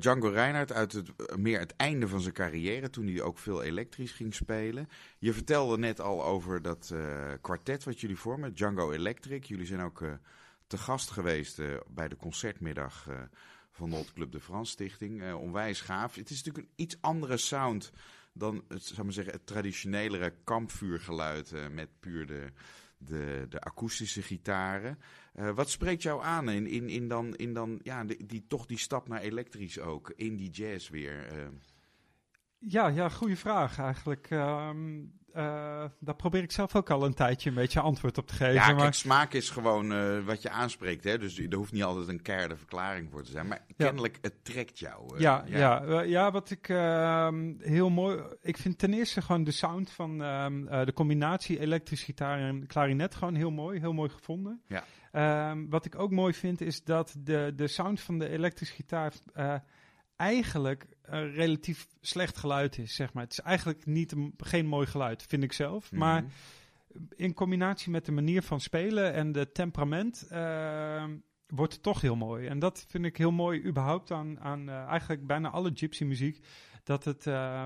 [0.02, 4.12] Django Reinhardt uit het, meer het einde van zijn carrière, toen hij ook veel elektrisch
[4.12, 4.90] ging spelen.
[5.20, 6.94] Je vertelde net al over dat
[7.42, 9.44] kwartet wat jullie vormen, Django Electric.
[9.44, 10.04] Jullie zijn ook
[10.68, 13.08] te gast geweest bij de concertmiddag
[13.72, 15.34] van de Club de France Stichting.
[15.34, 16.16] onwijs gaaf.
[16.16, 17.92] Het is natuurlijk een iets andere sound
[18.34, 22.52] dan het, zou maar zeggen, het traditionelere kampvuurgeluid met puur de
[23.06, 25.00] de, de akoestische gitaren.
[25.36, 28.78] Uh, wat spreekt jou aan in, in, in dan, in dan ja, die, toch die
[28.78, 31.34] stap naar elektrisch ook, in die jazz weer?
[31.34, 31.48] Uh.
[32.68, 34.30] Ja, ja, goede vraag eigenlijk.
[34.30, 38.34] Um, uh, daar probeer ik zelf ook al een tijdje een beetje antwoord op te
[38.34, 38.54] geven.
[38.54, 38.76] Ja, maar...
[38.76, 41.04] kijk, smaak is gewoon uh, wat je aanspreekt.
[41.04, 41.18] Hè?
[41.18, 43.48] Dus er hoeft niet altijd een keiharde verklaring voor te zijn.
[43.48, 43.86] Maar ja.
[43.86, 45.16] kennelijk, het trekt jou.
[45.16, 45.84] Uh, ja, ja.
[45.86, 48.22] Ja, ja, wat ik ehm, heel mooi...
[48.42, 53.16] Ik vind ten eerste gewoon de sound van ehm, de combinatie elektrische gitaar en klarinet
[53.16, 53.80] gewoon heel mooi.
[53.80, 54.62] Heel mooi gevonden.
[54.68, 55.56] Ja.
[55.70, 59.14] Wat ik ook mooi vind is dat de, de sound van de elektrische gitaar
[60.22, 63.24] eigenlijk een relatief slecht geluid is, zeg maar.
[63.24, 65.92] Het is eigenlijk niet een, geen mooi geluid, vind ik zelf.
[65.92, 66.00] Mhm.
[66.00, 66.24] Maar
[67.16, 71.04] in combinatie met de manier van spelen en de temperament uh,
[71.48, 72.48] wordt het toch heel mooi.
[72.48, 76.46] En dat vind ik heel mooi überhaupt aan, aan uh, eigenlijk bijna alle gypsy muziek.
[76.84, 77.64] Dat het, uh,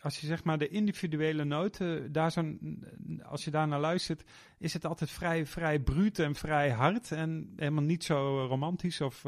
[0.00, 2.56] als je zeg maar de individuele noten, daar zo,
[3.22, 4.24] als je daar naar luistert,
[4.58, 7.12] is het altijd vrij, vrij bruut en vrij hard.
[7.12, 9.24] En helemaal niet zo romantisch of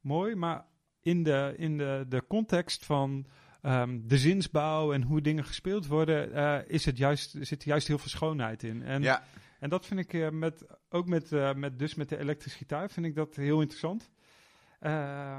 [0.00, 0.34] mooi.
[0.34, 0.64] Maar
[1.06, 3.26] in de, in de, de context van
[3.62, 7.86] um, de zinsbouw en hoe dingen gespeeld worden, uh, is het juist, zit er juist
[7.86, 8.82] heel veel schoonheid in.
[8.82, 9.22] En, ja.
[9.60, 12.90] en dat vind ik uh, met, ook met, uh, met, dus met de elektrische gitaar,
[12.90, 14.10] vind ik dat heel interessant.
[14.80, 15.38] Uh,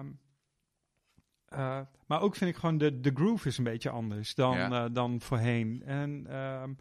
[2.05, 4.89] maar ook vind ik gewoon de, de groove is een beetje anders dan, Ja.
[4.89, 5.83] dan voorheen.
[5.85, 6.73] En ehm,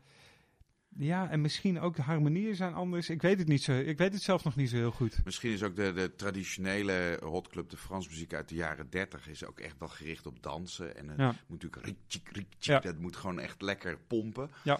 [0.98, 3.10] ja, en misschien ook de harmonieën zijn anders.
[3.10, 3.72] Ik weet het niet zo.
[3.72, 5.20] Ik weet het zelf nog niet zo heel goed.
[5.24, 9.28] Misschien is ook de, de traditionele Hot Club de France muziek uit de jaren 30
[9.28, 10.96] is ook echt wel gericht op dansen.
[10.96, 11.26] En het Ja.
[11.26, 12.78] moet natuurlijk rietjik, rietjik, Ja.
[12.80, 14.50] dat moet gewoon echt lekker pompen.
[14.64, 14.78] Ja.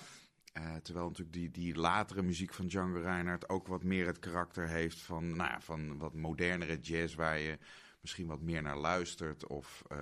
[0.52, 4.68] Eh, terwijl natuurlijk die, die latere muziek van Django Reinhardt ook wat meer het karakter
[4.68, 7.58] heeft van, nou ja, van wat modernere jazz waar je
[8.00, 9.46] misschien wat meer naar luistert.
[9.46, 9.96] Of eh,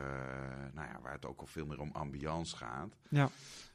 [0.74, 2.96] nou ja, waar het ook al veel meer om ambiance gaat.
[3.08, 3.30] Ja.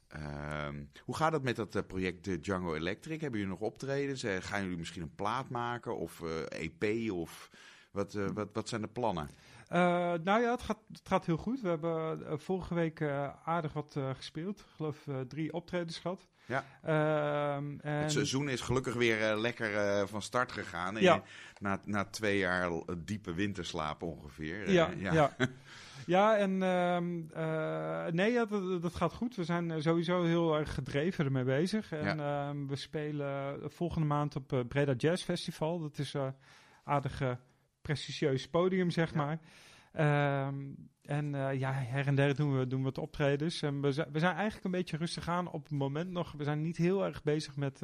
[0.10, 3.22] Ehm, hoe gaat het met dat eh, project eh, Django Electric?
[3.22, 4.24] Hebben jullie nog optredens?
[4.24, 7.12] Eh, gaan jullie misschien een plaat maken of EP?
[7.12, 7.50] Of
[7.92, 9.30] wat, wat, wat zijn de plannen?
[9.70, 11.62] Nou ja, het gaat, het gaat heel goed.
[11.62, 13.02] We hebben vorige week
[13.44, 14.60] aardig wat gespeeld.
[14.60, 16.28] Ik geloof drie optredens gehad.
[16.46, 16.66] Ja.
[16.84, 18.02] Ehm, en...
[18.02, 20.96] Het seizoen is gelukkig weer lekker van start gegaan.
[20.96, 21.24] Ja.
[21.58, 24.72] na, na twee jaar diepe winterslaap ongeveer.
[24.72, 25.36] Ja, ja.
[26.10, 26.38] ja.
[26.38, 29.36] en ehm, eh, nee, ja, dat, dat gaat goed.
[29.36, 31.92] We zijn eh, sowieso heel erg gedreven ermee bezig.
[31.92, 35.80] En ehm, we spelen volgende maand op eh, Breda Jazz Festival.
[35.80, 36.34] Dat is een
[36.84, 37.38] aardig
[37.82, 39.18] prestigieus podium, zeg Ja.
[39.18, 39.40] maar.
[39.92, 40.56] Ehm,
[41.02, 43.62] en ja, her en der doen we, doen we wat optredens.
[43.62, 46.32] En we, zijn, we zijn eigenlijk een beetje rustig aan op het moment nog.
[46.32, 47.82] We zijn niet heel erg bezig met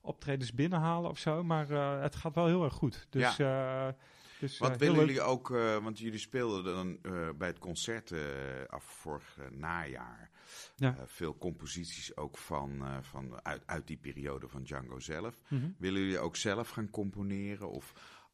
[0.00, 1.44] optredens binnenhalen of zo.
[1.44, 1.68] Maar
[2.02, 3.06] het gaat wel heel erg goed.
[3.10, 3.36] Dus,
[4.40, 5.06] dus Wat eh, willen leuk.
[5.06, 8.12] jullie ook, eh, want jullie speelden dan eh, bij het concert
[8.66, 10.30] af vorig najaar.
[10.76, 10.96] Ja.
[11.06, 15.40] Veel composities ook van, van uit, uit die periode van Django zelf.
[15.48, 15.68] Mhm.
[15.78, 17.92] Willen jullie ook zelf gaan componeren of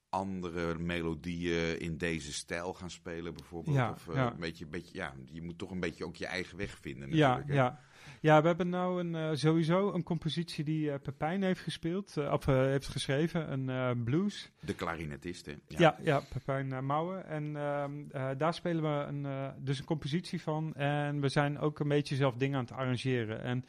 [0.08, 3.76] andere melodieën in deze stijl gaan spelen bijvoorbeeld?
[3.76, 4.32] Ja, of ja.
[4.32, 7.28] een beetje, beetje, ja, je moet toch een beetje ook je eigen weg vinden Ja,
[7.28, 7.48] natuurlijk.
[7.48, 7.64] hè?
[7.64, 7.80] ja.
[8.20, 12.32] Ja, we hebben nou een, eh, sowieso een compositie die eh, Pepijn heeft gespeeld, eh,
[12.32, 14.50] of heeft geschreven, een blues.
[14.60, 15.52] De klarinetist, hè?
[15.66, 17.26] Ja, ja, Pepijn Mouwen.
[17.26, 20.74] En ehm, eh, daar spelen we een, dus een compositie van.
[20.74, 23.42] En we zijn ook een beetje zelf dingen aan het arrangeren.
[23.42, 23.64] En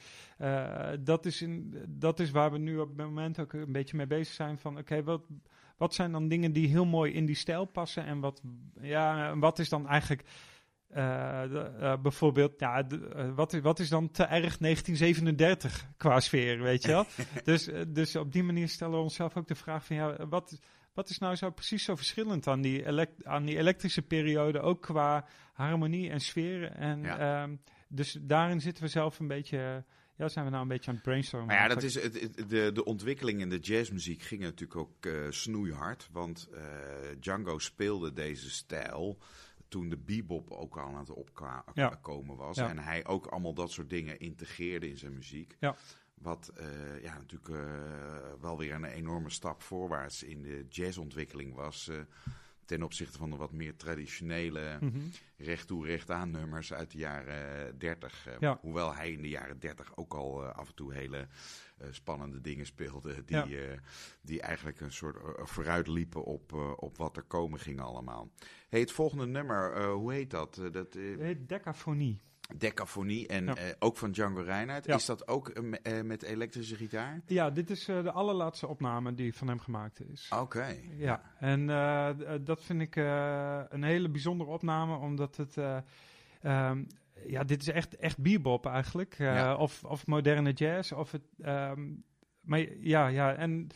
[1.03, 4.07] dat, is in, dat is waar we nu op het moment ook een beetje mee
[4.07, 4.57] bezig zijn.
[4.57, 5.21] Van oké, wat,
[5.77, 8.05] wat zijn dan dingen die heel mooi in die stijl passen?
[8.05, 8.41] En wat,
[8.81, 10.23] ja, en wat is dan eigenlijk...
[10.87, 11.43] eh,
[11.91, 16.81] eh, bijvoorbeeld, ja, eh, wat, is, wat is dan te erg 1937 qua sfeer, weet
[16.83, 17.05] je wel?
[17.43, 20.59] dus, dus op die manier stellen we onszelf ook de vraag van, ja, wat,
[20.93, 22.85] wat is nou zo precies zo verschillend aan die,
[23.23, 26.71] aan die elektrische periode, ook qua harmonie en sfeer?
[26.71, 27.41] En Ja.
[27.43, 27.55] ehm,
[27.87, 29.83] dus daarin zitten we zelf een beetje,
[30.17, 31.47] ja, zijn we nou een beetje aan het brainstormen.
[31.47, 35.07] Maar ja, dat is het, het- de, de ontwikkeling in de jazzmuziek ging natuurlijk ook
[35.29, 36.09] snoeihard.
[36.11, 36.49] Want
[37.19, 39.17] Django speelde deze stijl
[39.67, 40.97] toen de bebop ook al aan
[41.65, 41.87] het Ja.
[41.87, 42.57] opkomen was.
[42.57, 42.69] Ja.
[42.69, 45.55] En hij ook allemaal dat soort dingen integreerde in zijn muziek.
[45.59, 45.75] Ja.
[46.13, 47.71] Wat eh, ja, natuurlijk eh,
[48.41, 51.87] wel weer een enorme stap voorwaarts in de jazzontwikkeling was.
[51.87, 51.97] eh,
[52.67, 54.99] ten opzichte van de wat meer traditionele Mhm.
[55.37, 58.27] recht toe recht aan nummers uit de jaren 30.
[58.27, 58.57] eh, Ja.
[58.61, 61.27] Hoewel hij in de jaren 30 ook al eh, af en toe hele
[61.77, 63.23] eh, spannende dingen speelde.
[63.25, 63.79] Die, Ja.
[64.21, 68.29] die eigenlijk een soort eh, vooruitliepen op, op wat er komen ging allemaal.
[68.69, 70.55] Hey, het volgende nummer, hoe heet dat?
[70.55, 72.19] Dat Het heet Decafonie.
[72.55, 73.55] Decafonie en Ja.
[73.55, 74.85] eh, ook van Django Reinhardt.
[74.85, 74.95] Ja.
[74.95, 77.21] Is dat ook eh, eh, met elektrische gitaar?
[77.25, 80.31] Ja, dit is de allerlaatste opname die van hem gemaakt is.
[80.39, 80.75] Oké.
[80.97, 81.67] Ja, en
[82.43, 82.95] dat vind ik
[83.69, 85.57] een hele bijzondere opname, omdat het...
[85.57, 85.77] eh,
[86.41, 86.83] ehm,
[87.25, 89.15] ja, dit is echt, echt bebop eigenlijk.
[89.17, 89.55] Ja.
[89.55, 90.91] of, of moderne jazz.
[90.91, 91.93] Of het, ehm,
[92.41, 93.67] maar ja, ja, en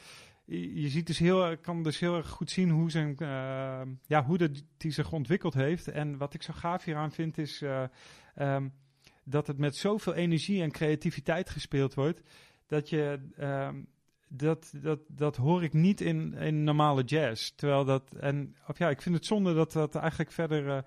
[0.45, 4.37] je ziet dus heel, kan dus heel erg goed zien hoe, zijn, eh, ja, hoe
[4.37, 5.87] dat die zich ontwikkeld heeft.
[5.87, 7.83] En wat ik zo gaaf hieraan vind is eh,
[8.35, 8.69] ehm,
[9.23, 12.21] dat het met zoveel energie en creativiteit gespeeld wordt.
[12.67, 13.29] Dat je...
[13.37, 13.75] ehm,
[14.33, 17.51] dat, dat, dat hoor ik niet in, in normale jazz.
[17.55, 18.15] Terwijl dat.
[18.19, 20.77] En of ja, ik vind het zonde dat dat eigenlijk verder eh,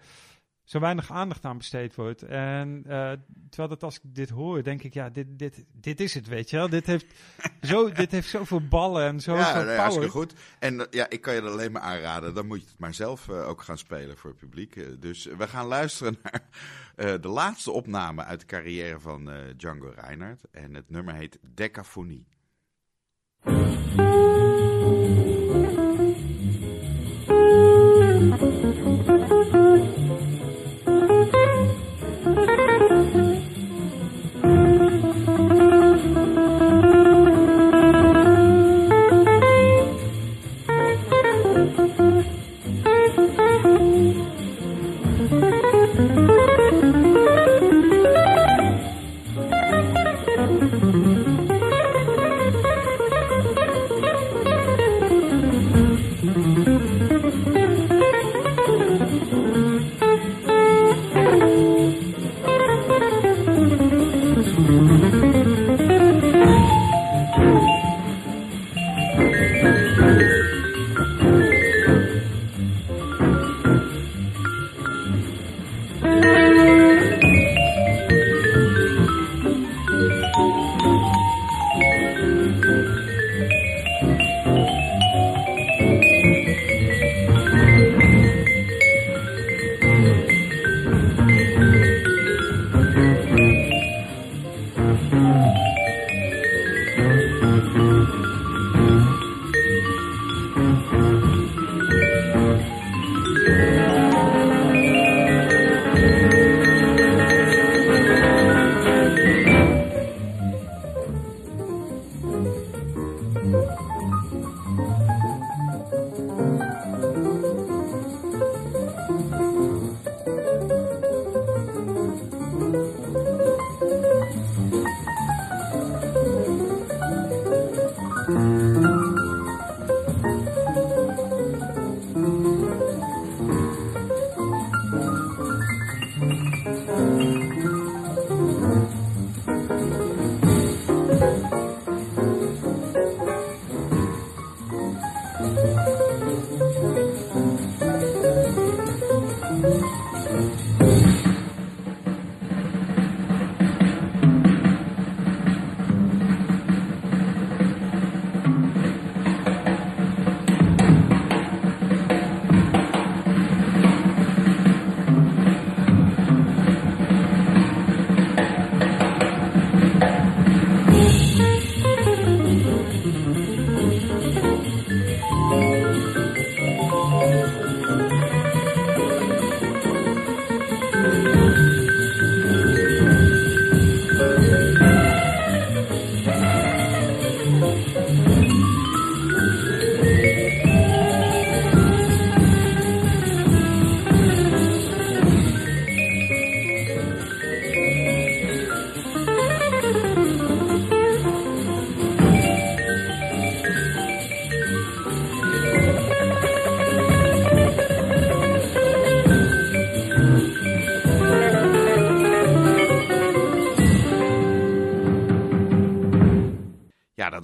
[0.64, 2.22] zo weinig aandacht aan besteed wordt.
[2.22, 3.12] En eh,
[3.48, 6.50] terwijl dat als ik dit hoor, denk ik, ja, dit, dit, dit is het, weet
[6.50, 6.68] je wel.
[6.68, 7.06] Dit heeft,
[7.62, 9.76] zo, dit heeft zoveel ballen en zoveel Ja, power.
[9.78, 10.34] hartstikke goed.
[10.58, 12.34] En eh, ja, ik kan je dat alleen maar aanraden.
[12.34, 15.00] Dan moet je het maar zelf eh, ook gaan spelen voor het publiek.
[15.00, 16.42] Dus we gaan luisteren naar
[16.96, 20.42] eh, de laatste opname uit de carrière van eh, Django Reinhardt.
[20.50, 22.26] En het nummer heet Decafonie.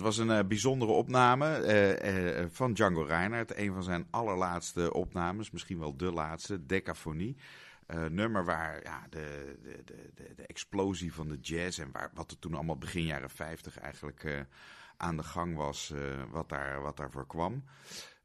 [0.00, 3.56] Dat was een eh, bijzondere opname eh, eh, van Django Reinhardt.
[3.56, 7.36] Een van zijn allerlaatste opnames, misschien wel de laatste, Decafonie.
[8.10, 12.38] Nummer waar ja, de, de, de, de, explosie van de jazz en waar, wat er
[12.38, 14.46] toen allemaal begin jaren 50 eigenlijk
[15.00, 15.92] aan de gang was,
[16.30, 17.64] wat, daar, wat daarvoor kwam.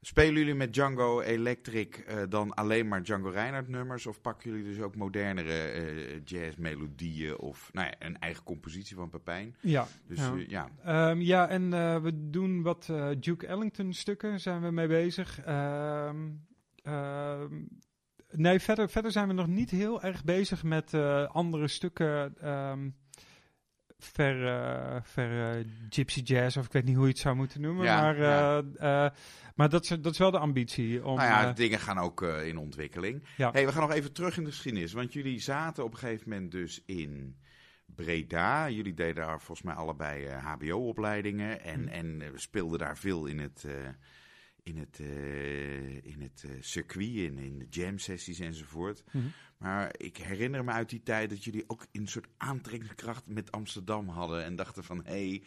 [0.00, 4.06] Spelen jullie met Django Electric uh, dan alleen maar Django Reinhardt nummers?
[4.06, 9.10] Of pakken jullie dus ook modernere uh, jazzmelodieën of nou ja, een eigen compositie van
[9.10, 9.56] Pepijn?
[9.60, 9.86] Ja.
[10.06, 10.32] Dus, ja.
[10.34, 11.10] Uh, ja.
[11.10, 11.70] Um, ja, en
[12.02, 15.46] we doen wat Duke Ellington stukken zijn we mee bezig.
[15.48, 16.46] Um,
[18.30, 20.94] nee, verder, verder zijn we nog niet heel erg bezig met
[21.28, 22.48] andere stukken...
[22.48, 22.96] Um,
[23.98, 27.60] ver, uh, ver uh, gypsy jazz, of ik weet niet hoe je het zou moeten
[27.60, 27.84] noemen.
[27.84, 28.62] Ja, maar ja.
[28.62, 29.10] uh,
[29.54, 31.04] maar dat, is, dat is wel de ambitie.
[31.04, 33.22] Om, nou ja, dingen gaan ook in ontwikkeling.
[33.36, 33.50] Ja.
[33.50, 34.92] Hey, we gaan nog even terug in de geschiedenis.
[34.92, 37.36] Want jullie zaten op een gegeven moment dus in
[37.86, 38.70] Breda.
[38.70, 41.60] Jullie deden daar volgens mij allebei HBO-opleidingen.
[41.60, 41.88] En, Hm.
[41.88, 43.64] en speelden daar veel in het
[44.66, 49.02] in het, uh, in het uh, circuit, in, in de jam sessies enzovoort.
[49.12, 49.32] Mm -hmm.
[49.58, 54.08] Maar ik herinner me uit die tijd dat jullie ook een soort aantrekkingskracht met Amsterdam
[54.08, 54.44] hadden.
[54.44, 55.42] En dachten van, hé, hey,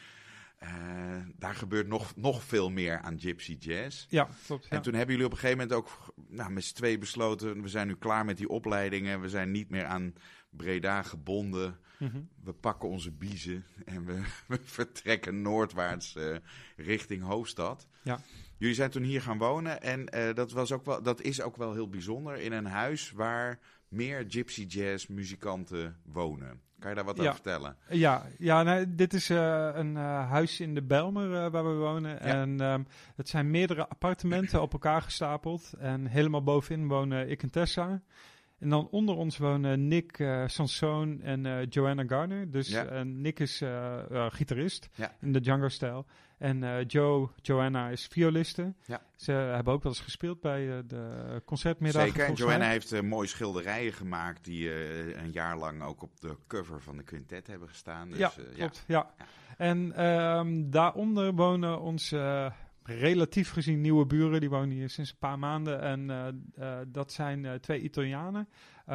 [0.64, 4.05] uh, daar gebeurt nog, nog veel meer aan gypsy jazz.
[4.10, 4.68] Ja, klopt.
[4.68, 4.82] En ja.
[4.82, 7.62] toen hebben jullie op een gegeven moment ook nou, met z'n twee besloten...
[7.62, 9.22] we zijn nu klaar met die opleidingen.
[9.22, 10.14] We zijn niet meer aan
[10.49, 11.80] Breda gebonden.
[11.97, 12.30] Mm -hmm.
[12.43, 16.18] We pakken onze biezen en we, we vertrekken noordwaarts
[16.76, 17.88] richting hoofdstad.
[18.01, 18.22] Ja.
[18.57, 21.57] Jullie zijn toen hier gaan wonen en uh, dat, was ook wel, dat is ook
[21.57, 23.60] wel heel bijzonder in een huis waar
[23.90, 26.62] meer gypsy jazz muzikanten wonen.
[26.80, 27.22] Kan je daar wat ja.
[27.22, 27.76] over vertellen?
[27.90, 31.74] Ja, ja nee, dit is uh, een uh, huis in de Belmer uh, waar we
[31.74, 32.12] wonen.
[32.12, 32.18] Ja.
[32.18, 35.74] En um, het zijn meerdere appartementen op elkaar gestapeld.
[35.80, 38.02] En helemaal bovenin wonen ik en Tessa.
[38.60, 40.16] En dan onder ons wonen Nick
[40.46, 42.52] Sanson en Joanna Garner.
[42.52, 43.04] Dus Ja.
[43.04, 43.64] Nick is
[44.10, 44.90] gitarist
[45.22, 46.06] in de Django-stijl.
[46.40, 48.74] En uh, Joe, Joanna is violiste.
[48.86, 49.02] Ja.
[49.16, 52.10] Ze hebben ook wel eens gespeeld bij uh, de concertmiddagen.
[52.10, 52.70] Zeker, en Joanna mij.
[52.70, 54.72] heeft uh, mooie schilderijen gemaakt die
[55.16, 58.10] een jaar lang ook op de cover van de quintet hebben gestaan.
[58.10, 58.84] Dus, ja, klopt.
[58.88, 59.14] Ja.
[59.58, 62.52] En um, daaronder wonen onze
[62.84, 64.40] relatief gezien nieuwe buren.
[64.40, 65.82] Die wonen hier sinds een paar maanden.
[65.82, 66.08] En
[66.88, 68.48] dat zijn twee Italianen,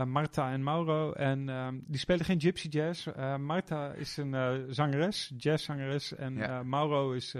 [0.07, 1.13] Marta en Mauro.
[1.13, 3.07] En um, die spelen geen gypsy jazz.
[3.39, 6.15] Marta is een zangeres, jazzzangeres.
[6.15, 6.63] En Ja.
[6.63, 7.35] Mauro is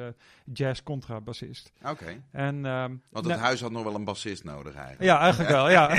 [0.53, 1.73] jazz contrabassist.
[1.83, 5.03] Oké, En, um, want het huis had nog wel een bassist nodig eigenlijk.
[5.03, 5.91] ja, eigenlijk wel, ja.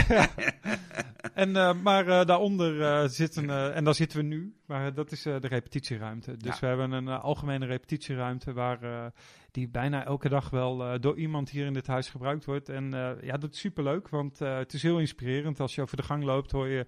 [1.33, 5.11] en, eh, maar eh, daaronder eh, zitten, eh, en daar zitten we nu, maar dat
[5.11, 6.37] is eh, de repetitieruimte.
[6.37, 6.59] Dus Ja.
[6.59, 9.05] we hebben een eh, algemene repetitieruimte waar eh,
[9.51, 12.69] die bijna elke dag wel eh, door iemand hier in dit huis gebruikt wordt.
[12.69, 15.59] En eh, ja, dat is superleuk, want eh, het is heel inspirerend.
[15.59, 16.85] Als je over de gang loopt hoor je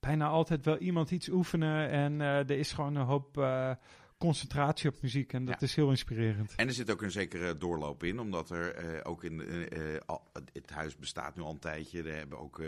[0.00, 3.38] bijna altijd wel iemand iets oefenen en eh, er is gewoon een hoop...
[3.38, 3.70] eh,
[4.18, 5.66] concentratie op muziek en dat Ja.
[5.66, 6.54] is heel inspirerend.
[6.56, 10.00] En er zit ook een zekere doorloop in, omdat er eh, ook in eh, eh,
[10.52, 12.02] het huis bestaat nu al een tijdje.
[12.02, 12.66] Er hebben ook eh,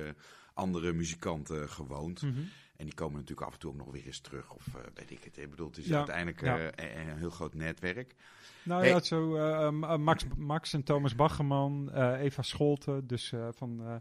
[0.55, 2.23] andere muzikanten gewoond.
[2.23, 2.41] Mhm.
[2.77, 4.53] En die komen natuurlijk af en toe ook nog weer eens terug.
[4.55, 5.37] Of eh, weet ik het.
[5.39, 6.59] Ik bedoel, het is Ja, uiteindelijk ja.
[6.59, 8.15] eh, een, een heel groot netwerk.
[8.63, 8.91] Nou Hey.
[8.91, 13.81] ja, zo eh, uh, Max, Max en Thomas Baggerman, eh, Eva Scholten, dus eh, van
[13.83, 14.01] eh, eh,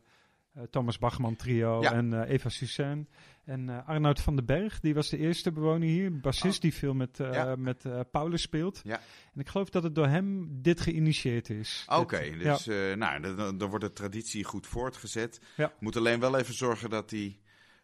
[0.70, 1.92] Thomas Baggerman trio Ja.
[1.94, 3.06] en eh, Eva Suzanne.
[3.46, 6.62] En eh, Arnoud van den Berg, die was de eerste bewoner hier, bassist Oh.
[6.62, 7.56] die veel met, eh, Ja.
[7.56, 8.82] met eh, Paulus speelt.
[8.84, 9.00] Ja.
[9.34, 11.86] En ik geloof dat het door hem dit geïnitieerd is.
[11.90, 15.42] Oké, dus eh, nou, dan, dan- wordt de traditie goed voortgezet.
[15.80, 17.40] Moet alleen wel even zorgen dat die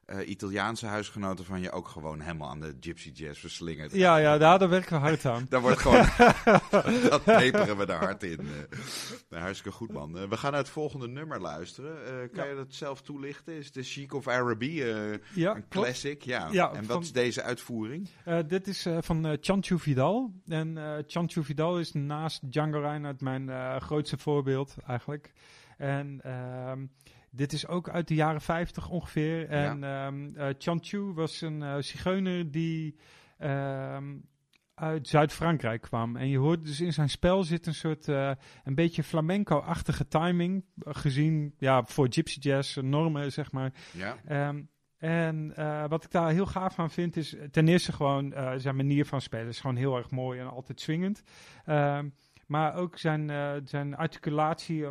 [0.10, 3.92] eh, Italiaanse huisgenoten van je ook gewoon helemaal aan de gypsy jazz verslingerd.
[3.92, 5.46] Ja, ja, daar, daar werken we hard aan.
[5.50, 6.06] Daar wordt gewoon,
[7.10, 8.40] dat peperen we daar hard in.
[9.30, 10.18] Nou, hartstikke goed man.
[10.18, 12.30] Eh, we gaan naar het volgende nummer luisteren.
[12.32, 12.50] Kan Ja.
[12.50, 13.54] je dat zelf toelichten?
[13.54, 14.84] Is de Chic of Araby
[15.34, 16.22] Ja, een classic?
[16.22, 16.48] Ja.
[16.52, 18.10] Ja, en wat van- is deze uitvoering?
[18.48, 20.34] Dit is van Chanchu Vidal.
[20.48, 25.32] En Chanchu Vidal is naast Django Reinhardt mijn grootste voorbeeld eigenlijk.
[25.78, 26.86] En ehm,
[27.32, 29.50] dit is ook uit de jaren 50 ongeveer.
[29.50, 32.96] En ehm eh, Chanchu was een eh, zigeuner die
[33.38, 34.18] ehm,
[34.74, 36.16] uit Zuid-Frankrijk kwam.
[36.16, 38.32] En je hoort dus in zijn spel zit een soort eh,
[38.64, 40.66] een beetje flamenco-achtige timing.
[40.80, 43.74] Gezien ja, voor gypsy jazz normen, zeg maar.
[43.92, 44.18] Ja.
[44.26, 44.62] Ehm,
[44.98, 45.54] en
[45.90, 49.48] wat ik daar heel gaaf aan vind is ten eerste gewoon zijn manier van spelen
[49.48, 51.24] is gewoon heel erg mooi en altijd swingend.
[52.46, 53.32] Maar ook zijn,
[53.64, 54.86] zijn articulatie,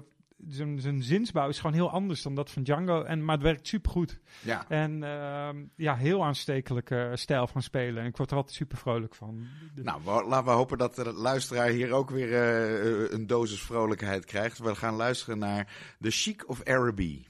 [0.49, 3.03] zijn, zijn zinsbouw is gewoon heel anders dan dat van Django.
[3.03, 4.19] En, maar het werkt supergoed.
[4.43, 4.65] ja.
[4.69, 8.03] En ehm, ja, heel aanstekelijke stijl van spelen.
[8.03, 9.47] En ik word er altijd super vrolijk van.
[9.75, 13.63] Dus- Nou, we- laten we hopen dat de luisteraar hier ook weer eh, een dosis
[13.63, 14.59] vrolijkheid krijgt.
[14.59, 15.67] We gaan luisteren naar
[16.01, 17.25] The Chic of Araby.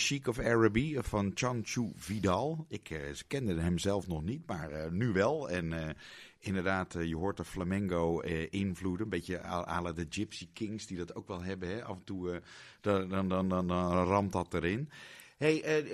[0.00, 2.66] Chic of Araby van Chanchu Vidal.
[2.68, 5.50] Ik uh, kende hem zelf nog niet, maar uh, nu wel.
[5.50, 5.96] En
[6.38, 8.20] inderdaad, je hoort de flamengo
[8.50, 9.04] invloeden.
[9.04, 11.68] Een beetje à de Gypsy Kings, die dat ook wel hebben.
[11.68, 11.84] Hè?
[11.84, 12.42] Af en toe
[12.80, 13.70] dan, dan, dan, dan,
[14.04, 14.90] ramt dat erin.
[15.36, 15.84] Hey,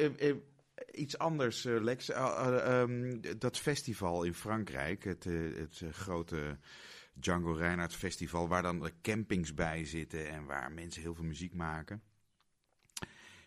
[0.93, 2.11] iets anders, Lex.
[2.69, 6.59] Um, dat festival in Frankrijk, het, het grote
[7.21, 11.55] Django Reinhardt Festival, waar dan de campings bij zitten en waar mensen heel veel muziek
[11.55, 12.03] maken.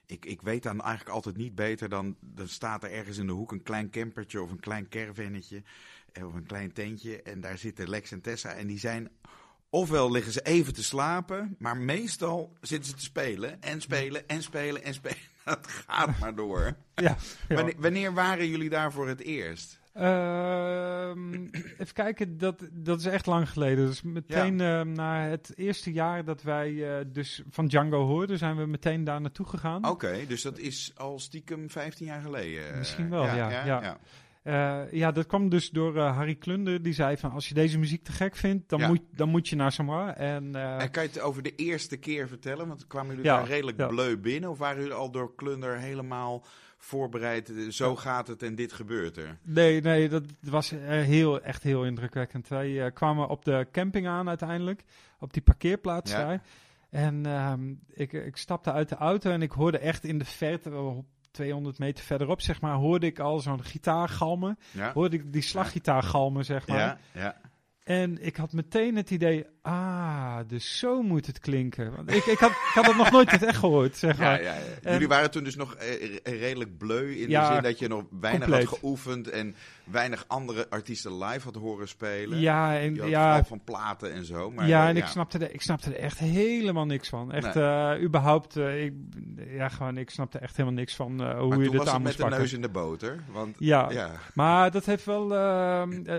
[0.10, 3.34] Ik, ik weet dan eigenlijk altijd niet beter dan, dan staat er ergens in de
[3.34, 5.64] hoek een klein campertje of een klein caravannetje
[6.12, 9.10] eh, of een klein tentje en daar zitten Lex en Tessa en die zijn
[9.70, 14.44] ofwel liggen ze even te slapen, maar meestal zitten ze te spelen en spelen en
[14.44, 15.18] spelen en spelen.
[15.44, 16.76] Het gaat maar door.
[16.96, 19.79] Ja, Wanneer, wanneer waren jullie daar voor het eerst?
[20.00, 21.10] Uh,
[21.82, 23.86] even kijken, dat, dat is echt lang geleden.
[23.86, 24.80] Dus meteen ja.
[24.80, 29.04] uh, na het eerste jaar dat wij uh, dus van Django hoorden, zijn we meteen
[29.04, 29.88] daar naartoe gegaan.
[29.88, 32.78] Oké, dus dat is al stiekem 15 jaar geleden.
[32.78, 33.36] Misschien wel, ja.
[33.50, 34.00] ja, ja
[34.92, 36.82] ja, dat kwam dus door Harry Klunder.
[36.82, 38.88] Die zei van, als je deze muziek te gek vindt, dan, ja.
[38.88, 40.14] moet, dan moet je naar Samar.
[40.14, 42.68] En, en kan je het over de eerste keer vertellen?
[42.68, 43.88] Want kwamen jullie ja, daar redelijk ja.
[43.88, 44.50] bleu binnen?
[44.50, 46.46] Of waren jullie al door Klunder helemaal
[46.84, 47.54] voorbereid?
[47.70, 49.38] Zo gaat het en dit gebeurt er.
[49.42, 52.48] Nee, nee, dat was heel, echt heel indrukwekkend.
[52.48, 54.84] Wij kwamen op de camping aan uiteindelijk.
[55.20, 56.42] Op die parkeerplaats daar.
[56.90, 61.04] En um, ik, ik stapte uit de auto en ik hoorde echt in de verte
[61.32, 64.58] 200 meter verderop, zeg maar, hoorde ik al zo'n gitaar galmen.
[64.72, 64.94] Ja.
[64.94, 66.78] Hoorde ik die slaggitaar galmen, zeg maar.
[66.78, 67.36] Ja, ja.
[67.90, 71.96] En ik had meteen het idee, ah, dus zo moet het klinken.
[71.96, 74.44] Want ik, ik, had, ik had het nog nooit echt gehoord, zeg maar.
[74.44, 74.92] Ja, ja, ja.
[74.92, 78.48] Jullie waren toen dus nog eh, redelijk bleu in de zin dat je nog weinig
[78.48, 78.70] compleet.
[78.70, 79.56] had geoefend en
[79.92, 82.40] weinig andere artiesten live had horen spelen.
[82.40, 84.52] Ja, en ja, van platen en zo.
[84.52, 87.32] Maar, ja, en uh, ik, snapte er, ik snapte er echt helemaal niks van.
[87.32, 87.98] Echt, nee.
[87.98, 88.94] uh, überhaupt, uh, ik,
[89.36, 92.32] ja, gewoon, ik snapte echt helemaal niks van uh, hoe je dit aan met moest
[92.32, 93.24] de neus in de boter.
[93.32, 93.92] Want, ja.
[93.92, 95.24] ja, maar dat heeft wel,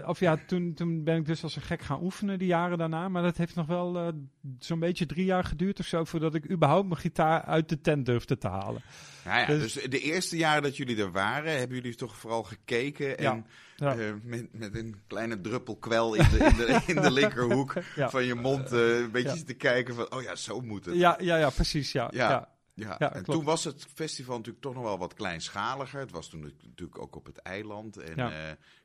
[0.06, 3.08] of ja, toen, toen ben ik dus als een gek gaan oefenen die jaren daarna.
[3.08, 4.12] Maar dat heeft nog wel
[4.58, 8.06] zo'n beetje drie jaar geduurd of zo voordat ik überhaupt mijn gitaar uit de tent
[8.06, 8.82] durfde te halen.
[9.24, 12.42] Ja, ja, dus, dus, de eerste jaren dat jullie er waren, hebben jullie toch vooral
[12.42, 13.44] gekeken en ja.
[13.80, 13.96] Ja.
[13.96, 18.24] Uh, met, met een kleine druppel kwel in de, in de, in de linkerhoek van
[18.24, 20.94] je mond uh, een beetje te kijken van, oh ja, zo moet het.
[20.94, 22.08] Ja, ja, ja precies, ja.
[22.12, 22.48] ja.
[22.74, 22.98] ja.
[22.98, 23.30] en klopt.
[23.30, 26.00] toen was het festival natuurlijk toch nog wel wat kleinschaliger.
[26.00, 28.28] Het was toen natuurlijk ook op het eiland en uh,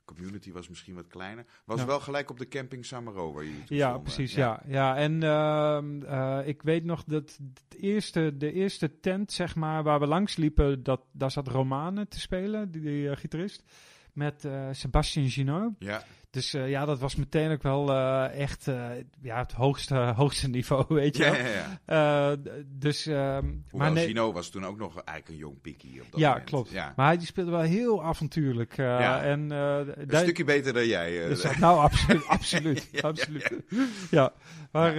[0.06, 1.46] community was misschien wat kleiner.
[1.66, 4.62] Was wel gelijk op de camping Samaro waar jullie Ja, precies, ja.
[4.68, 4.98] ja.
[4.98, 7.40] En uh, ik weet nog dat
[7.70, 12.08] het eerste, de eerste tent, zeg maar, waar we langs liepen, dat, daar zat Romane
[12.08, 13.64] te spelen, die, die gitarist
[14.14, 15.74] met uh, Sebastien Ginot.
[15.80, 16.04] Ja.
[16.36, 18.66] Dus uh, ja, dat was meteen ook wel uh, echt
[19.22, 21.42] ja, het hoogste, hoogste niveau, weet je ja, wel.
[21.42, 22.36] ja, ja.
[22.66, 26.20] dus, Hoewel maar nee, Ginot was toen ook nog eigenlijk een jong pikkie op dat
[26.20, 26.50] ja, moment.
[26.50, 26.70] Klopt.
[26.70, 28.78] Ja, Maar hij die speelde wel heel avontuurlijk.
[28.78, 31.28] en, een stukje beter dan jij.
[31.28, 32.26] Dus, nou, absoluut.
[32.28, 33.52] absoluut, absoluut.
[34.12, 34.34] Ja,
[34.72, 34.94] maar...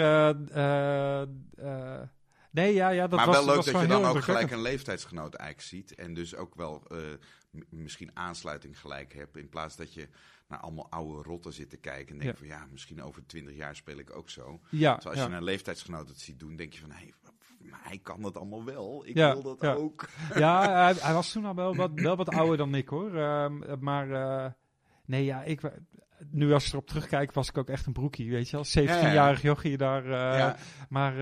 [2.51, 4.63] Nee, ja, ja, dat maar was, wel leuk was dat je dan ook gelijk een
[4.63, 5.95] leeftijdsgenoot eigenlijk ziet.
[5.95, 6.87] En dus ook wel
[7.71, 9.37] misschien aansluiting gelijk hebt.
[9.37, 10.09] In plaats dat je
[10.49, 12.13] naar allemaal oude rotten zit te kijken.
[12.13, 12.39] En denk ja.
[12.39, 14.61] van ja, misschien over twintig jaar speel ik ook zo.
[14.71, 15.27] Ja, dus als ja.
[15.27, 17.13] je een leeftijdsgenoot het ziet doen, denk je van hé, hey,
[17.71, 19.07] maar hij kan het allemaal wel.
[19.07, 19.73] Ik ja, wil dat ja.
[19.73, 20.09] ook.
[20.35, 23.15] Ja, hij, hij, was toen al wel wat, wel wat ouder dan ik hoor.
[23.15, 24.47] Uh, maar uh,
[25.05, 25.61] nee, ja, ik
[26.31, 28.87] nu als ik erop terugkijk, was ik ook echt een broekie, weet je wel.
[28.87, 30.07] 17-jarig jochie daar.
[30.07, 30.53] Uh,
[30.89, 31.17] maar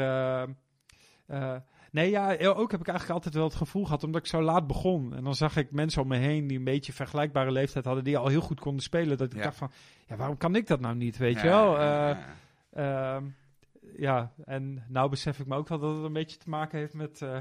[1.27, 1.57] uh,
[1.95, 4.67] nee, ja, ook heb ik eigenlijk altijd wel het gevoel gehad, omdat ik zo laat
[4.67, 5.15] begon.
[5.15, 8.19] En dan zag ik mensen om me heen die een beetje vergelijkbare leeftijd hadden, die
[8.19, 9.19] al heel goed konden spelen.
[9.19, 9.43] Dat ik ja.
[9.43, 9.71] dacht van,
[10.07, 11.81] ja, waarom kan ik dat nou niet, weet ja, je wel?
[11.81, 12.19] Ja,
[12.77, 13.23] uh, uh,
[13.97, 16.95] ja, en nou besef ik me ook wel dat het een beetje te maken heeft
[16.95, 17.39] met, uh,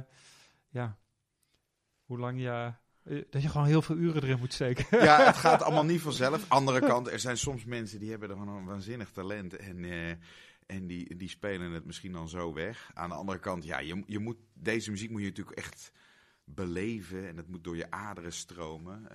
[0.69, 0.97] ja,
[2.05, 2.73] hoe lang je...
[3.29, 5.03] Dat je gewoon heel veel uren erin moet steken.
[5.03, 6.45] Ja, het gaat allemaal niet vanzelf.
[6.47, 9.55] Andere kant, er zijn soms mensen die hebben er gewoon een waanzinnig talent.
[9.55, 9.85] En
[10.73, 12.91] en die, die spelen het misschien dan zo weg.
[12.93, 15.91] Aan de andere kant, ja, je, je moet, deze muziek moet je natuurlijk echt
[16.43, 17.27] beleven.
[17.27, 19.07] En het moet door je aderen stromen.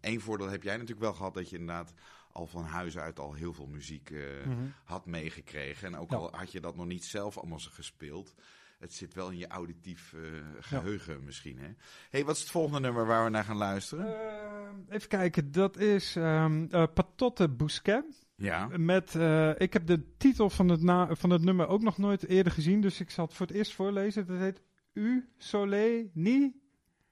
[0.00, 1.92] Eén uh, voordeel heb jij natuurlijk wel gehad dat je inderdaad
[2.32, 4.72] al van huis uit al heel veel muziek uh, mm -hmm.
[4.84, 5.86] had meegekregen.
[5.86, 6.16] En ook ja.
[6.16, 8.34] al had je dat nog niet zelf allemaal gespeeld.
[8.78, 10.22] Het zit wel in je auditief uh,
[10.60, 11.24] geheugen ja.
[11.24, 11.58] misschien.
[11.58, 11.68] Hè?
[12.10, 14.06] hey, wat is het volgende nummer waar we naar gaan luisteren?
[14.06, 18.25] Uh, even kijken, dat is um, Patotte Bousquet.
[18.36, 18.68] Ja.
[18.76, 22.26] Met, uh, ik heb de titel van het, na van het nummer ook nog nooit
[22.26, 24.26] eerder gezien, dus ik zal het voor het eerst voorlezen.
[24.26, 24.62] Dat heet
[24.92, 26.64] U Soleil Ni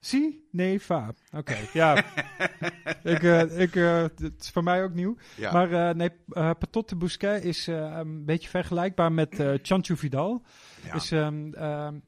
[0.05, 1.13] Si, nee, fa.
[1.33, 2.05] Oké, ja.
[3.03, 5.17] ik, uh, ik, uh, het is voor mij ook nieuw.
[5.37, 5.53] Ja.
[5.53, 10.43] Maar nee, uh, Patotte Bousquet is een beetje vergelijkbaar met uh, Chanchu Vidal.
[10.85, 10.95] Ja.
[10.95, 11.47] Is, um,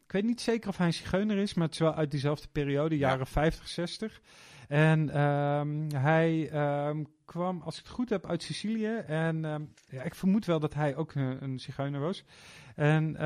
[0.06, 2.48] ik weet niet zeker of hij een zigeuner is, maar het is wel uit diezelfde
[2.52, 3.26] periode, jaren Ja.
[3.26, 4.20] 50, 60.
[4.68, 6.50] En um, hij
[6.88, 8.94] um, kwam, als ik het goed heb, uit Sicilië.
[9.06, 9.40] En
[9.88, 12.24] ja, ik vermoed wel dat hij ook een, een zigeuner was.
[12.74, 13.16] En...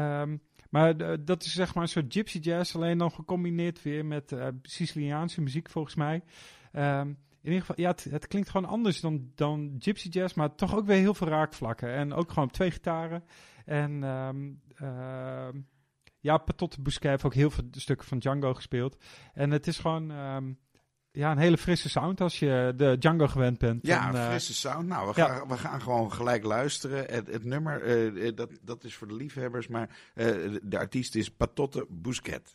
[0.70, 4.32] Maar uh, dat is zeg maar een soort gypsy jazz, alleen dan gecombineerd weer met
[4.32, 6.22] uh, Siciliaanse muziek volgens mij.
[6.72, 7.08] Um,
[7.42, 10.86] in ieder geval, ja, het, klinkt gewoon anders dan, dan gypsy jazz, maar toch ook
[10.86, 11.92] weer heel veel raakvlakken.
[11.92, 13.24] En ook gewoon twee gitaren.
[13.64, 14.00] En
[16.20, 18.96] ja, Patotte Bousquet heeft ook heel veel stukken van Django gespeeld.
[19.32, 20.12] En het is gewoon...
[21.12, 23.86] Ja, een hele frisse sound als je de Django gewend bent.
[23.86, 24.86] Ja, dan, uh, frisse sound.
[24.86, 25.28] Nou, we, ja.
[25.28, 26.98] gaan, we gaan gewoon gelijk luisteren.
[26.98, 30.26] Het, het nummer, uh, dat, dat is voor de liefhebbers, maar uh,
[30.62, 32.54] de artiest is Patotte Bousquet.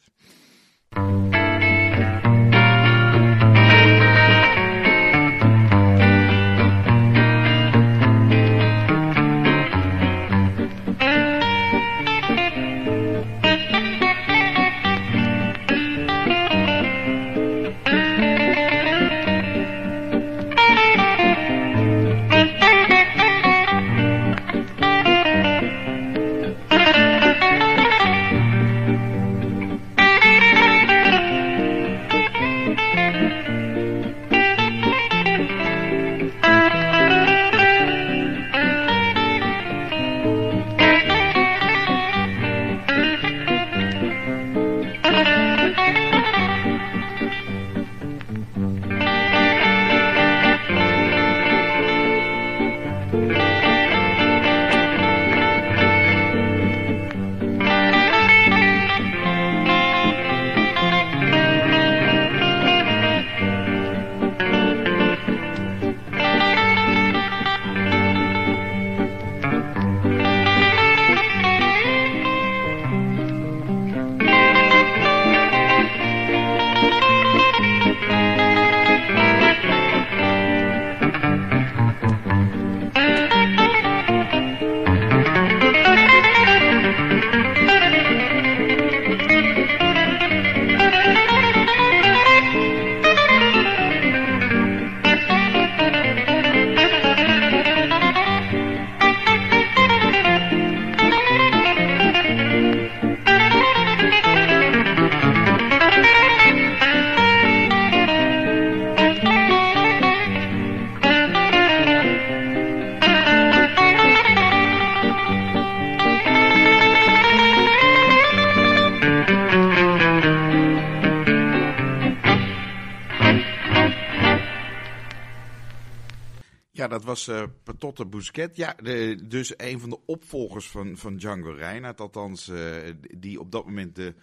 [127.16, 128.56] Was uh, Patotte Bousquet.
[128.56, 132.02] Ja, de, dus een van de opvolgers van, van Django Reinhardt.
[132.02, 134.16] Althans, uh, die op dat moment de,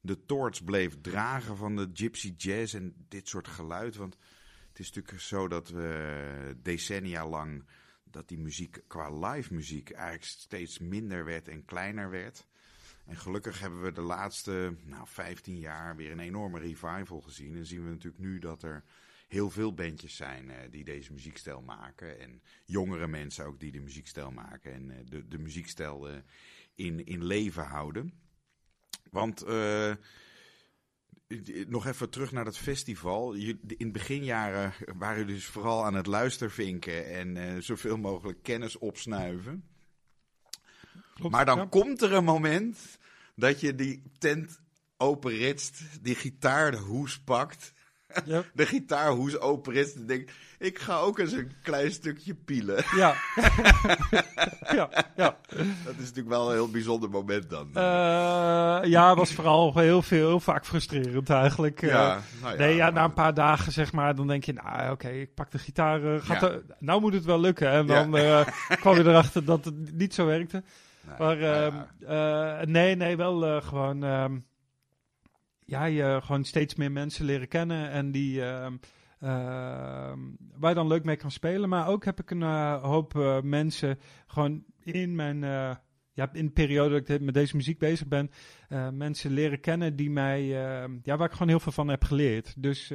[0.00, 3.96] de toorts bleef dragen van de gypsy jazz en dit soort geluid.
[3.96, 4.16] Want
[4.68, 7.64] het is natuurlijk zo dat we decennia lang...
[8.04, 12.46] dat die muziek qua live muziek eigenlijk steeds minder werd en kleiner werd.
[13.06, 17.56] En gelukkig hebben we de laatste nou, 15 jaar weer een enorme revival gezien.
[17.56, 18.84] En zien we natuurlijk nu dat er
[19.28, 22.20] heel veel bandjes zijn uh, die deze muziekstijl maken.
[22.20, 24.72] En jongere mensen ook die de muziekstijl maken.
[24.72, 26.16] En uh, de, de muziekstijl uh,
[26.74, 28.12] in, in leven houden.
[29.10, 29.44] Want
[31.66, 33.32] nog even terug naar dat festival.
[33.76, 37.06] In beginjaren waren jullie dus vooral aan het luistervinken.
[37.06, 39.64] En zoveel mogelijk kennis opsnuiven.
[41.14, 41.66] Klopt, maar dan ja.
[41.66, 42.98] komt er een moment
[43.34, 44.60] dat je die tent
[44.96, 47.72] openritst, die gitaar de hoes pakt
[48.24, 48.42] Ja.
[48.54, 52.84] de gitaarhoes open is en denkt, ik ga ook eens een klein stukje pielen.
[52.96, 53.14] Ja.
[54.76, 55.36] ja, ja.
[55.84, 57.68] Dat is natuurlijk wel een heel bijzonder moment dan.
[57.68, 61.80] Uh, ja, was vooral heel veel, heel vaak frustrerend eigenlijk.
[61.80, 64.82] Ja, nou ja, nee, ja, na een paar dagen zeg maar, dan denk je, nou
[64.82, 66.48] oké, okay, ik pak de gitaar, uh, gaat Ja.
[66.48, 67.70] er, nou moet het wel lukken.
[67.70, 68.46] En dan eh,
[68.80, 70.62] kwam je erachter dat het niet zo werkte.
[71.06, 71.72] Nee, Maar nou
[72.06, 74.36] ehm, eh, nee, nee, wel eh, gewoon, ehm,
[75.68, 78.76] ja, je gewoon steeds meer mensen leren kennen en die, ehm,
[79.20, 80.18] ehm,
[80.56, 81.68] waar je dan leuk mee kan spelen.
[81.68, 85.76] Maar ook heb ik een eh, hoop eh, mensen gewoon in mijn, eh,
[86.12, 88.30] ja, in de periode dat ik met deze muziek bezig ben,
[88.68, 92.04] eh, mensen leren kennen die mij, ehm, ja, waar ik gewoon heel veel van heb
[92.04, 92.62] geleerd.
[92.62, 92.92] Dus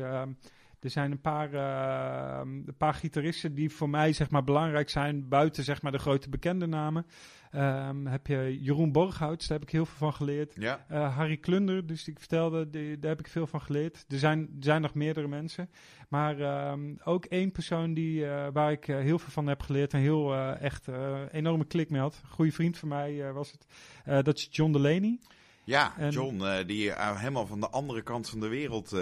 [0.84, 5.30] er zijn een paar, eh, een paar gitaristen die voor mij zeg maar, belangrijk zijn,
[5.30, 7.05] buiten zeg maar, de grote bekende namen.
[7.54, 10.54] Ehm, heb je Jeroen Borghouts, daar heb ik heel veel van geleerd.
[10.56, 10.86] Ja.
[10.91, 14.06] Uh, Harry Klunder, dus die ik vertelde, die, daar heb ik veel van geleerd.
[14.08, 15.70] Er zijn, er zijn nog meerdere mensen.
[16.10, 19.93] Maar um, ook één persoon die, uh, waar ik uh, heel veel van heb geleerd
[19.93, 20.88] en heel echt
[21.32, 22.20] enorme klik mee had.
[22.24, 24.26] Een goede vriend van mij was het.
[24.26, 25.20] dat is John Delaney.
[25.64, 28.95] Ja, en, John, die helemaal van de andere kant van de wereld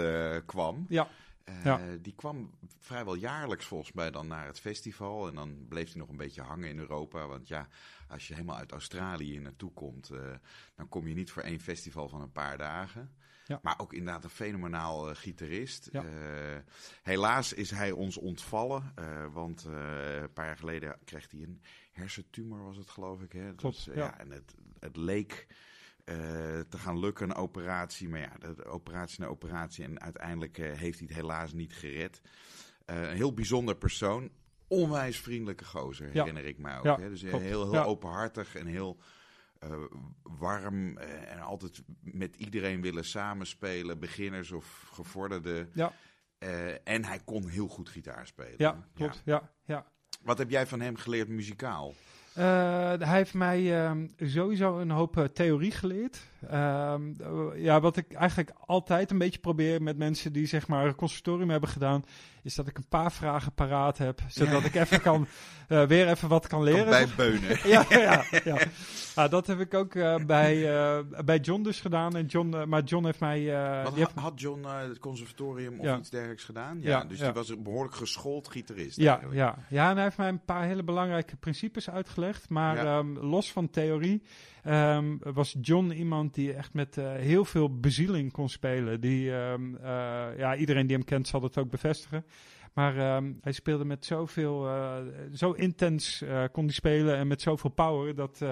[0.46, 0.86] kwam.
[0.88, 1.08] Ja.
[1.48, 1.96] Uh, ja.
[2.00, 5.28] Die kwam vrijwel jaarlijks volgens mij dan naar het festival.
[5.28, 7.26] En dan bleef hij nog een beetje hangen in Europa.
[7.26, 7.68] Want ja,
[8.08, 10.20] als je helemaal uit Australië naartoe komt, uh,
[10.74, 13.14] dan kom je niet voor één festival van een paar dagen.
[13.46, 13.58] Ja.
[13.62, 15.88] Maar ook inderdaad een fenomenaal uh, gitarist.
[15.92, 16.04] Ja.
[17.02, 18.94] helaas is hij ons ontvallen.
[19.32, 21.62] want een paar jaar geleden kreeg hij een
[21.92, 23.32] hersentumor, was het geloof ik.
[23.32, 23.54] Hè?
[23.54, 24.04] Klopt, dus, ja.
[24.04, 24.18] ja.
[24.18, 25.46] En het, het leek...
[26.04, 26.16] Uh,
[26.68, 28.08] te gaan lukken, een operatie.
[28.08, 28.32] Maar ja,
[28.64, 29.84] operatie na operatie.
[29.84, 32.20] En uiteindelijk uh, heeft hij het helaas niet gered.
[32.86, 34.30] Uh, een heel bijzonder persoon.
[34.68, 36.12] Onwijs vriendelijke gozer, Ja.
[36.12, 36.84] herinner ik mij ook.
[36.84, 37.08] Ja, hè?
[37.08, 37.44] Dus klopt.
[37.44, 37.84] heel, heel Ja.
[37.84, 38.98] openhartig en heel
[40.22, 40.96] warm.
[40.98, 43.98] en altijd met iedereen willen samenspelen.
[43.98, 45.70] Beginners of gevorderden.
[45.74, 45.92] Ja.
[46.84, 48.54] en hij kon heel goed gitaar spelen.
[48.56, 49.22] Ja, klopt.
[49.24, 49.50] Ja.
[49.64, 49.86] Ja,
[50.22, 51.94] Wat heb jij van hem geleerd muzikaal?
[52.38, 52.44] Uh,
[52.98, 56.20] hij heeft mij uh, sowieso een hoop uh, theorie geleerd.
[56.50, 56.94] Uh,
[57.54, 61.50] ja, wat ik eigenlijk altijd een beetje probeer met mensen die zeg maar een conservatorium
[61.50, 62.04] hebben gedaan,
[62.42, 65.26] is dat ik een paar vragen paraat heb, zodat ik even kan,
[65.68, 66.90] eh, weer even wat kan leren.
[66.90, 67.58] Kan bijbeunen.
[67.68, 68.56] ja, ja, ja.
[69.14, 70.66] Ah, dat heb ik ook eh, bij,
[71.24, 72.16] bij John dus gedaan.
[72.16, 73.44] En John, maar John heeft mij...
[73.84, 74.10] Wat, heeft...
[74.14, 75.98] Had John het conservatorium of Ja.
[75.98, 76.80] iets dergelijks gedaan?
[76.80, 78.96] Ja, Ja, dus die was een behoorlijk geschoold gitarist.
[78.96, 79.38] Ja, eigenlijk.
[79.38, 82.48] ja, ja, en hij heeft mij een paar hele belangrijke principes uitgelegd.
[82.48, 84.22] Maar ehm, los van theorie
[84.62, 89.00] ehm, was John iemand die echt met eh, heel veel bezieling kon spelen.
[89.00, 92.24] Die, ehm, eh, ja, iedereen die hem kent zal dat ook bevestigen.
[92.74, 94.96] Maar ehm, hij speelde met zoveel, eh,
[95.34, 98.44] zo intens kon hij spelen en met zoveel power dat...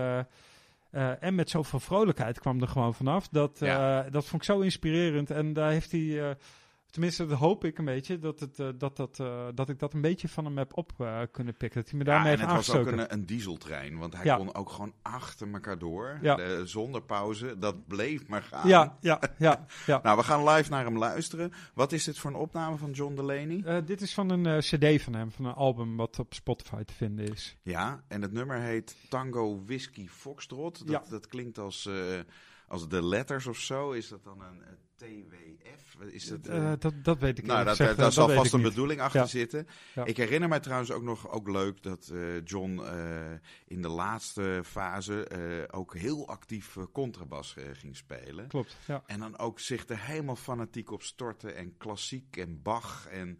[1.20, 3.28] en met zoveel vrolijkheid kwam er gewoon vanaf.
[3.28, 4.10] Dat, Ja.
[4.10, 5.30] dat vond ik zo inspirerend.
[5.30, 6.36] En daar heeft hij,
[6.90, 9.94] tenminste dat hoop ik een beetje, dat, het, eh, dat, dat, eh, dat ik dat
[9.94, 11.80] een beetje van hem heb op eh, kunnen pikken.
[11.80, 14.24] Dat hij me Ja, daarmee en heeft het was ook een, een dieseltrein, want hij
[14.24, 14.36] Ja.
[14.36, 16.64] kon ook gewoon achter elkaar door, Ja.
[16.64, 17.58] zonder pauze.
[17.58, 18.68] Dat bleef maar gaan.
[18.68, 19.66] Ja, ja, ja.
[19.86, 20.00] ja.
[20.02, 21.52] Nou, we gaan live naar hem luisteren.
[21.74, 23.84] Wat is dit voor een opname van John Delaney?
[23.84, 27.28] Dit is van een cd van hem, van een album wat op Spotify te vinden
[27.28, 27.56] is.
[27.62, 30.78] Ja, en het nummer heet Tango Whisky Foxtrot.
[30.78, 31.10] Dat, Ja.
[31.10, 31.88] dat klinkt als,
[32.68, 33.90] als de letters of zo.
[33.90, 34.62] Is dat dan een,
[35.00, 35.96] TWF?
[36.12, 38.60] Is dat, eh, Eh, dat, dat weet ik Nou, dat, gezegd, daar zal vast een
[38.60, 38.68] niet.
[38.68, 39.26] bedoeling achter Ja.
[39.26, 39.66] zitten.
[39.94, 40.04] Ja.
[40.04, 42.80] Ik herinner mij trouwens ook nog ook leuk dat eh, John
[43.66, 45.28] in de laatste fase
[45.70, 48.46] ook heel actief contrabas ging spelen.
[48.48, 49.02] Klopt, ja.
[49.06, 51.56] En dan ook zich er helemaal fanatiek op storten.
[51.56, 53.06] En klassiek en Bach.
[53.06, 53.38] En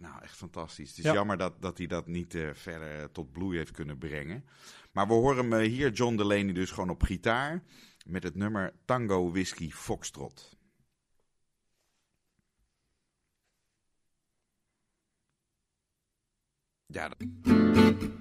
[0.00, 0.88] nou, echt fantastisch.
[0.88, 1.12] Het is Ja.
[1.12, 4.44] jammer dat, dat hij dat niet verder tot bloei heeft kunnen brengen.
[4.92, 7.62] Maar we horen hem hier, John Delaney, dus gewoon op gitaar.
[8.08, 10.56] Met het nummer Tango Whisky Foxtrot.
[16.86, 18.17] Ja, dat-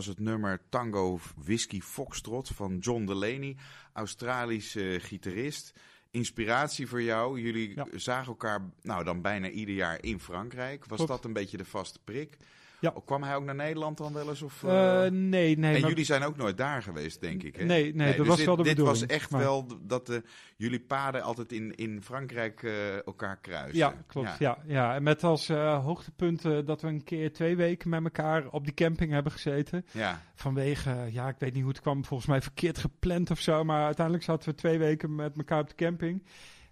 [0.00, 3.56] was het nummer Tango Whisky Foxtrot van John Delaney,
[3.92, 5.72] Australische gitarist.
[6.10, 7.40] Inspiratie voor jou.
[7.40, 7.86] Jullie Ja.
[7.94, 10.84] zagen elkaar nou dan bijna ieder jaar in Frankrijk.
[10.86, 11.12] Was Klopt.
[11.12, 12.36] dat een beetje de vaste prik?
[12.80, 12.94] Ja.
[13.04, 14.42] Kwam hij ook naar Nederland dan wel eens?
[14.42, 15.74] Of, Eh, eh, nee, nee.
[15.74, 17.56] en maar- jullie zijn ook nooit daar geweest, denk ik.
[17.56, 17.64] Hè?
[17.64, 19.00] Nee, nee, dat dus was dit, wel de dit bedoeling.
[19.00, 20.22] was echt maar- wel dat de,
[20.56, 23.78] jullie paden altijd in, in Frankrijk eh, elkaar kruisen.
[23.78, 24.38] Ja, klopt.
[24.38, 24.58] Ja.
[24.66, 28.48] Ja, En met als eh, hoogtepunt eh, dat we een keer twee weken met elkaar
[28.48, 29.84] op die camping hebben gezeten.
[29.92, 30.20] Ja.
[30.34, 33.64] Vanwege, ja, ik weet niet hoe het kwam, volgens mij verkeerd gepland of zo.
[33.64, 36.22] Maar uiteindelijk zaten we twee weken met elkaar op de camping.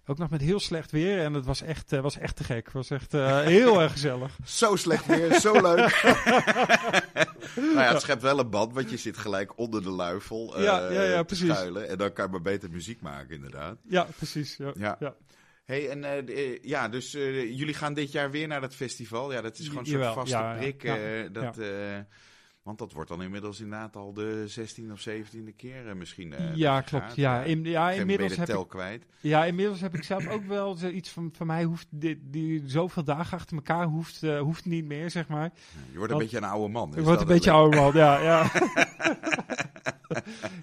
[0.09, 1.19] Ook nog met heel slecht weer.
[1.19, 2.65] En het was echt, eh, was echt te gek.
[2.65, 4.37] Het was echt eh, heel erg gezellig.
[4.45, 6.01] Zo slecht weer, zo leuk.
[7.55, 10.63] nou ja, het schept wel een band, want je zit gelijk onder de luifel eh,
[10.63, 11.49] Ja, ja, ja, te precies.
[11.49, 11.89] schuilen.
[11.89, 13.77] En dan kan je maar beter muziek maken, inderdaad.
[13.87, 14.57] Ja, precies.
[14.57, 14.71] Ja.
[14.75, 14.95] Ja.
[14.99, 15.15] Ja.
[15.65, 16.17] hey, en eh,
[16.51, 19.31] eh, ja, dus eh, jullie gaan dit jaar weer naar dat festival.
[19.31, 20.83] Ja, dat is gewoon een soort Jawel, vaste ja, ja, prik.
[20.83, 21.97] ja, eh, dat, eh,
[22.69, 26.33] want dat wordt dan inmiddels inderdaad al de 16e of 17e keer eh, misschien.
[26.33, 27.05] eh, ja, je klopt.
[27.05, 27.15] gaat.
[27.15, 29.05] Ja, in, ja, inmiddels je heb de ik tel kwijt.
[29.19, 33.03] Ja, inmiddels heb ik zelf ook wel zoiets van, van mij hoeft dit, die zoveel
[33.03, 35.43] dagen achter elkaar hoeft, eh, hoeft niet meer, zeg maar.
[35.91, 36.89] Je wordt een Want- beetje een oude man.
[36.91, 37.59] Ik is word dat een beetje het?
[37.59, 38.19] ouder man, ja.
[38.19, 38.51] Ja.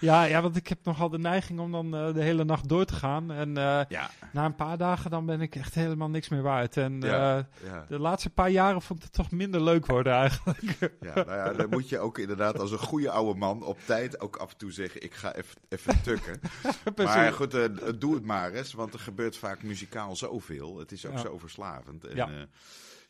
[0.01, 2.85] ja, ja, want ik heb nogal de neiging om dan eh, de hele nacht door
[2.85, 3.31] te gaan.
[3.33, 6.77] En eh, Ja, na een paar dagen dan ben ik echt helemaal niks meer waard.
[6.77, 7.37] En Ja.
[7.39, 7.85] eh, ja.
[7.89, 10.93] de laatste paar jaren vond ik het toch minder leuk worden eigenlijk.
[11.01, 14.21] Ja, nou ja, dan moet je ook inderdaad als een goede oude man op tijd
[14.21, 15.35] ook af en toe zeggen: ik ga
[15.69, 16.41] even, tukken.
[16.97, 17.59] maar goed,
[18.01, 20.79] doe het maar eens, want er gebeurt vaak muzikaal zoveel.
[20.79, 22.05] Het is ook zo verslavend.
[22.07, 22.29] En, Ja.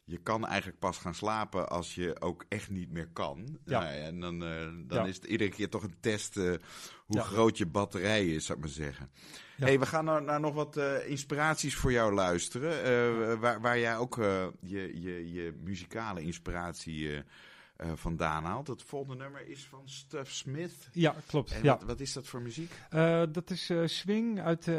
[0.09, 3.59] Je kan eigenlijk pas gaan slapen als je ook echt niet meer kan.
[3.65, 3.81] Ja.
[3.81, 4.49] Nou ja, en dan, eh,
[4.87, 5.05] dan Ja.
[5.07, 6.45] is het iedere keer toch een test eh,
[7.07, 7.23] hoe Ja.
[7.23, 9.11] groot je batterij is, zou ik maar zeggen.
[9.57, 13.41] Hey, we gaan naar, naar nog wat eh, inspiraties voor jou luisteren.
[13.41, 14.17] waar, waar jij ook
[14.61, 17.23] je, je, je muzikale inspiratie
[17.77, 18.67] eh, vandaan haalt.
[18.67, 20.89] Het volgende nummer is van Stuff Smith.
[20.93, 21.53] Ja, klopt.
[21.53, 21.77] En ja.
[21.79, 22.71] wat, wat is dat voor muziek?
[22.91, 24.71] Eh, dat is eh, swing uit,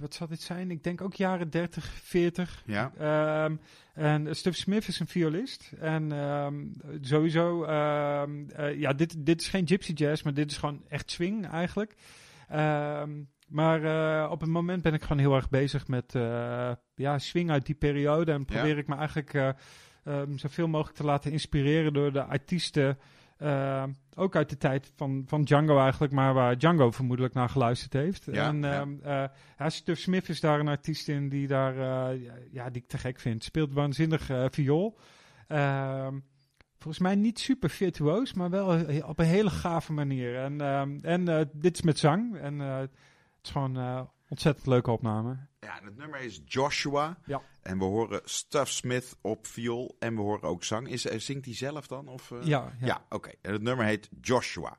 [0.00, 0.70] wat zal dit zijn?
[0.70, 2.62] Ik denk ook jaren 30, 40.
[2.66, 3.56] Ja, Ehm,
[3.94, 5.72] en Stuff Smith is een violist.
[5.78, 6.66] En ehm,
[7.00, 11.10] sowieso, ehm, eh, ja, dit, dit is geen gypsy jazz, maar dit is gewoon echt
[11.10, 11.94] swing eigenlijk.
[13.48, 16.12] Maar op het moment ben ik gewoon heel erg bezig met
[16.94, 18.32] ja, swing uit die periode.
[18.32, 19.54] En probeer ik me eigenlijk
[20.08, 22.98] ehm, zoveel mogelijk te laten inspireren door de artiesten.
[23.38, 27.92] ehm, ook uit de tijd van, van Django eigenlijk, maar waar Django vermoedelijk naar geluisterd
[27.92, 28.24] heeft.
[28.32, 28.80] Ja, en ja.
[28.80, 29.24] ehm, eh,
[29.58, 32.98] ja, Stuff Smith is daar een artiest in die, daar, eh, ja, die ik te
[32.98, 33.44] gek vind.
[33.44, 34.98] Speelt waanzinnig eh, viool.
[36.78, 40.36] Volgens mij niet super virtuoos, maar wel op een hele gave manier.
[40.36, 40.60] En,
[41.02, 42.36] en dit is met zang.
[42.36, 42.90] En het
[43.42, 45.36] is gewoon ontzettend leuke opname.
[45.60, 47.18] ja en het nummer is Joshua.
[47.26, 47.42] Ja.
[47.62, 49.96] En we horen Stuff Smith op viool.
[49.98, 50.88] En we horen ook zang.
[50.88, 52.08] Is, eh, zingt hij zelf dan?
[52.08, 52.38] Of, eh?
[52.42, 52.86] Ja, ja.
[52.86, 53.30] Ja, oké.
[53.42, 54.78] En het nummer heet Joshua.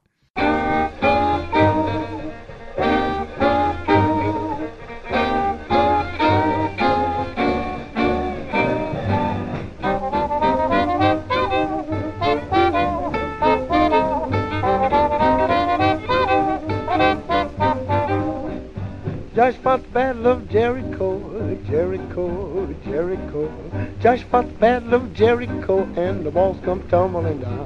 [19.49, 23.51] Josh fought the battle of Jericho, Jericho, Jericho.
[23.99, 27.65] Josh fought the battle of Jericho, and the walls come tumbling down.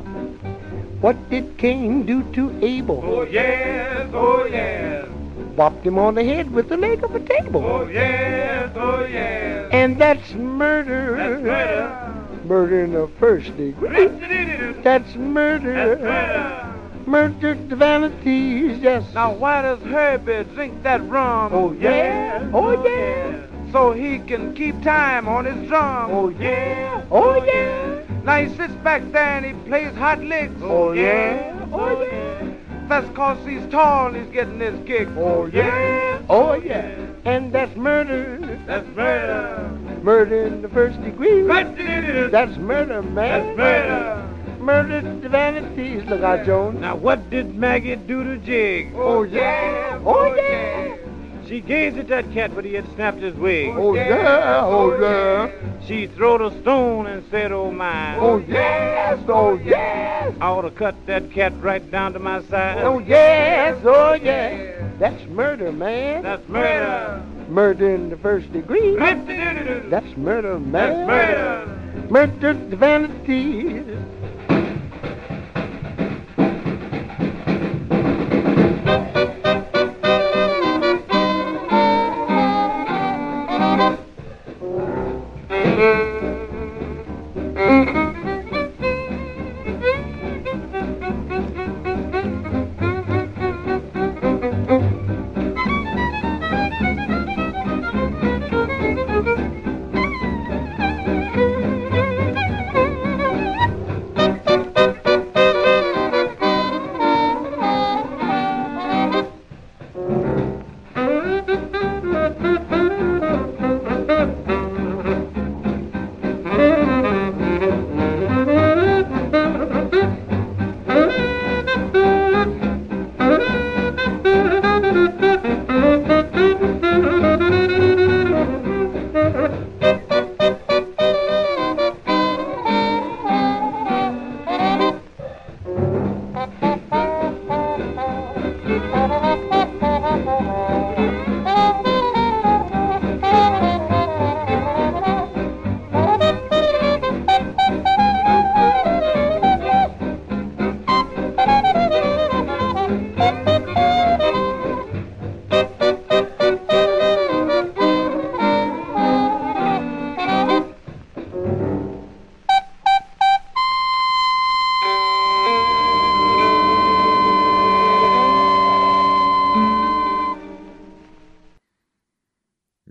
[1.02, 3.04] What did Cain do to Abel?
[3.04, 5.10] Oh yes, oh yes,
[5.58, 7.66] Bopped him on the head with the leg of a table.
[7.66, 9.70] oh yes, oh yes.
[9.74, 11.18] And that's murder.
[11.18, 12.46] That's murder.
[12.46, 14.08] Murder in the first degree.
[14.08, 16.73] That's That's murder.
[17.08, 17.34] Murder.
[17.34, 19.14] Murder the vanities, yes.
[19.14, 21.54] Now why does Herbie drink that rum?
[21.54, 22.50] Oh, yeah.
[22.54, 23.46] Oh, yeah.
[23.72, 26.12] So he can keep time on his drum.
[26.12, 27.04] Oh, yeah.
[27.12, 28.04] Oh, yeah.
[28.24, 30.54] Now he sits back there and he plays hot licks.
[30.62, 31.68] Oh, yeah.
[31.72, 32.52] Oh, yeah.
[32.88, 35.08] That's cause he's tall and he's getting his kick.
[35.18, 36.22] Oh, yeah.
[36.30, 36.96] Oh, yeah.
[37.26, 38.60] And that's murder.
[38.66, 39.70] That's murder.
[40.04, 41.42] Murder in the first degree.
[41.44, 43.56] That's murder, man.
[43.56, 44.33] That's murder.
[44.64, 46.06] Murder the vanities.
[46.06, 46.80] Look out, Jones.
[46.80, 48.94] Now what did Maggie do to Jig?
[48.96, 50.00] Oh, oh yeah.
[50.06, 50.96] Oh, oh yeah.
[51.46, 53.76] She gazed at that cat, but he had snapped his wig.
[53.76, 54.62] Oh, yeah.
[54.64, 55.52] Oh, yeah.
[55.52, 58.18] Oh, she throwed a stone and said, oh my.
[58.18, 59.20] Oh, yes.
[59.28, 60.34] Oh, yes.
[60.40, 62.82] I ought to cut that cat right down to my side.
[62.84, 63.78] Oh, yes.
[63.84, 64.82] Oh, yeah.
[64.98, 66.24] That's murder, man.
[66.24, 67.22] That's murder.
[67.50, 68.96] Murder in the first degree.
[68.96, 70.72] That's That's murder, man.
[70.72, 72.08] That's murder.
[72.10, 73.86] Murder the vanities.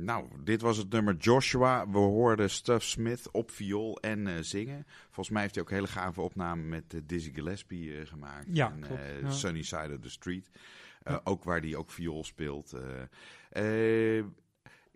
[0.05, 1.89] Nou, dit was het nummer Joshua.
[1.89, 4.87] We hoorden Stuff Smith op viool en eh, zingen.
[5.05, 8.47] Volgens mij heeft hij ook hele gave opname met eh, Dizzy Gillespie eh, gemaakt.
[8.51, 9.31] Ja, en, klopt, ja.
[9.31, 10.51] Sunny Side of the Street.
[11.05, 11.21] Ja.
[11.25, 12.75] Ook waar hij ook viool speelt.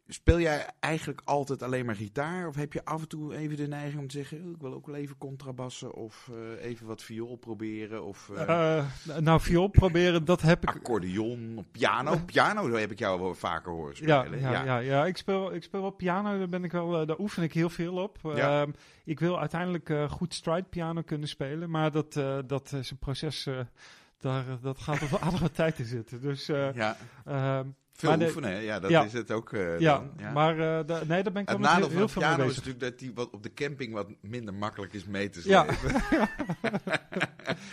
[0.08, 2.46] Speel jij eigenlijk altijd alleen maar gitaar?
[2.48, 4.42] Of heb je af en toe even de neiging om te zeggen...
[4.44, 8.04] "Oh, ik wil ook wel even contrabassen of eh, even wat viool proberen?
[8.04, 8.84] Of eh, Eh,
[9.18, 10.68] nou, viool proberen, dat heb ik...
[10.68, 12.18] accordeon, piano?
[12.26, 14.40] Piano heb ik jou wel vaker horen Ja, spelen.
[14.40, 14.78] ja, ja.
[14.78, 17.70] ja, Ik, speel, ik speel wel piano, daar, ben ik wel, daar oefen ik heel
[17.70, 18.18] veel op.
[18.22, 18.60] Ja.
[18.62, 18.70] Ehm,
[19.04, 22.12] ik wil uiteindelijk goed stride piano kunnen spelen, maar dat,
[22.46, 23.48] dat is een proces,
[24.18, 26.20] daar, dat gaat op aardige tijd in zitten.
[26.20, 29.04] Dus Ja, ehm, veel de- oefenen, ja, dat Ja.
[29.04, 30.10] is het ook eh, ja, dan.
[30.18, 30.32] Ja.
[30.32, 32.30] maar eh, da- nee, daar ben ik wel het nadeel heel, van heel veel mee
[32.34, 35.40] piano is natuurlijk dat die wat op de camping wat minder makkelijk is mee te
[35.48, 35.66] Ja.
[35.72, 36.02] slepen.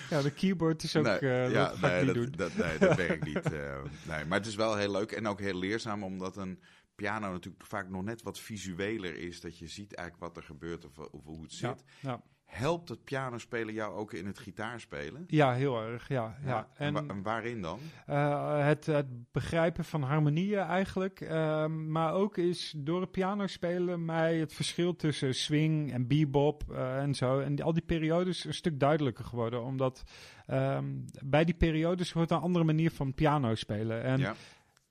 [0.09, 2.34] Ja, de keyboard is ook, nee, eh, ja, dat nee, ik niet dat, doen.
[2.36, 3.43] dat, nee, dat werkt niet.
[3.51, 6.59] nee, maar het is wel heel leuk en ook heel leerzaam, omdat een
[6.95, 9.41] piano natuurlijk vaak nog net wat visueler is.
[9.41, 11.84] Dat je ziet eigenlijk wat er gebeurt of, of hoe het Ja, zit.
[11.99, 12.21] ja.
[12.54, 15.24] Helpt het pianospelen jou ook in het gitaarspelen?
[15.28, 16.36] ja, heel erg, ja.
[16.45, 16.68] ja.
[16.76, 17.80] En, En, wa- en waarin dan?
[18.06, 21.22] Eh, het, het begrijpen van harmonieën eigenlijk.
[21.22, 26.64] Ehm, maar ook is door het piano spelen mij het verschil tussen swing en bebop
[26.72, 27.40] eh, en zo.
[27.40, 29.64] En die- al die periodes een stuk duidelijker geworden.
[29.64, 30.03] Omdat
[30.48, 30.86] ehm,
[31.26, 34.03] bij die periodes hoort een andere manier van piano spelen.
[34.03, 34.36] En ja.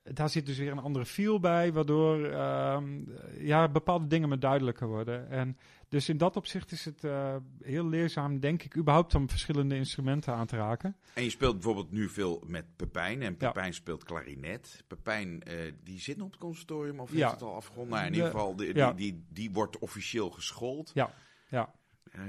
[0.03, 1.73] Daar zit dus weer een andere feel bij.
[1.73, 3.01] Waardoor ehm,
[3.39, 5.31] ja, bepaalde dingen me duidelijker worden.
[5.31, 5.57] En
[5.89, 10.35] dus in dat opzicht is het eh, heel leerzaam, denk ik, überhaupt om verschillende instrumenten
[10.35, 10.97] aan te raken.
[11.15, 13.23] En je speelt bijvoorbeeld nu veel met Pepijn.
[13.23, 13.47] En Ja.
[13.51, 14.85] Pepijn speelt klarinet.
[14.87, 17.17] Pepijn, eh, die zit nog op het conservatorium of Ja.
[17.19, 17.89] heeft het al afgerond?
[17.91, 18.93] Nou, in De- ieder geval, die, ja.
[18.93, 20.91] die, die, die wordt officieel geschoold.
[20.95, 21.15] Ja,
[21.49, 21.73] ja.
[22.13, 22.23] Eh,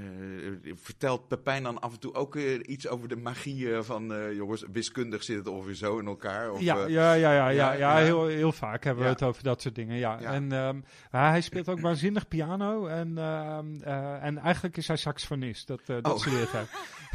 [0.74, 4.34] vertelt Pepijn dan af en toe ook eh, iets over de magie eh, van...
[4.34, 6.50] jongens, wiskundig zit het ongeveer zo in elkaar?
[6.52, 7.96] Of, ja, ja, ja, ja, ja.
[7.96, 9.08] Heel, heel vaak hebben Ja.
[9.10, 9.96] we het over dat soort dingen.
[9.96, 10.18] Ja.
[10.20, 10.32] Ja.
[10.32, 10.80] En ehm,
[11.10, 12.86] hij speelt ook waanzinnig piano.
[12.86, 15.66] En, ehm, eh, en eigenlijk is hij saxofonist.
[15.66, 16.16] Dat, dat Oh.
[16.18, 16.66] studeert hij.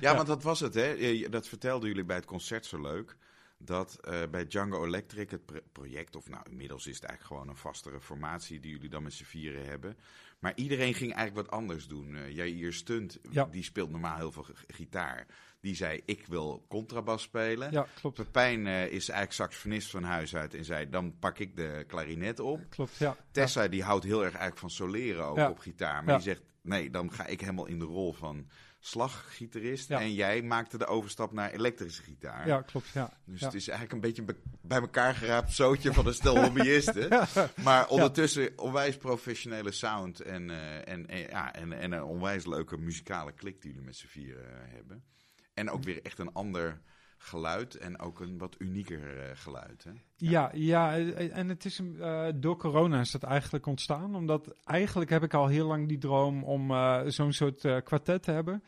[0.00, 1.18] Ja, want dat was het, hè?
[1.30, 3.16] Dat vertelden jullie bij het concert zo leuk.
[3.58, 4.00] Dat
[4.30, 8.00] bij Django Electric, het pro- project, of nou inmiddels is het eigenlijk gewoon een vastere
[8.00, 9.96] formatie die jullie dan met z'n vieren hebben.
[10.42, 12.16] Maar iedereen ging eigenlijk wat anders doen.
[12.16, 13.44] Eh Jair Stunt, Ja.
[13.44, 15.26] die speelt normaal heel veel gitaar.
[15.62, 17.72] Die zei: Ik wil contrabas spelen.
[17.72, 18.16] Ja, klopt.
[18.16, 22.40] Pepijn eh, is eigenlijk saxofonist van huis uit en zei: Dan pak ik de klarinet
[22.40, 22.60] op.
[22.68, 23.16] Klopt, ja.
[23.30, 25.50] Tessa die houdt heel erg eigenlijk van soleren ook Ja.
[25.50, 26.04] op gitaar.
[26.04, 28.48] Maar die zegt, nee, dan ga ik helemaal in de rol van
[28.80, 29.88] slaggitarist.
[29.88, 30.00] Ja.
[30.00, 32.46] En jij maakte de overstap naar elektrische gitaar.
[32.46, 33.18] Ja, klopt, ja.
[33.24, 33.46] Dus ja.
[33.46, 37.26] het is eigenlijk een beetje een bij elkaar geraapt zootje van een stel hobbyisten.
[37.62, 42.76] Maar ondertussen onwijs professionele sound en, eh, en, en, ja, en, en een onwijs leuke
[42.76, 45.04] muzikale klik die jullie met z'n vieren eh, hebben.
[45.54, 46.80] En ook weer echt een ander
[47.22, 49.84] geluid en ook een wat unieker eh, geluid.
[49.84, 49.90] Hè?
[50.16, 54.14] Ja, ja, eh, en het is eh, door corona is dat eigenlijk ontstaan.
[54.14, 56.72] Omdat eigenlijk heb ik al heel lang die droom om
[57.10, 58.62] zo'n soort kwartet te hebben.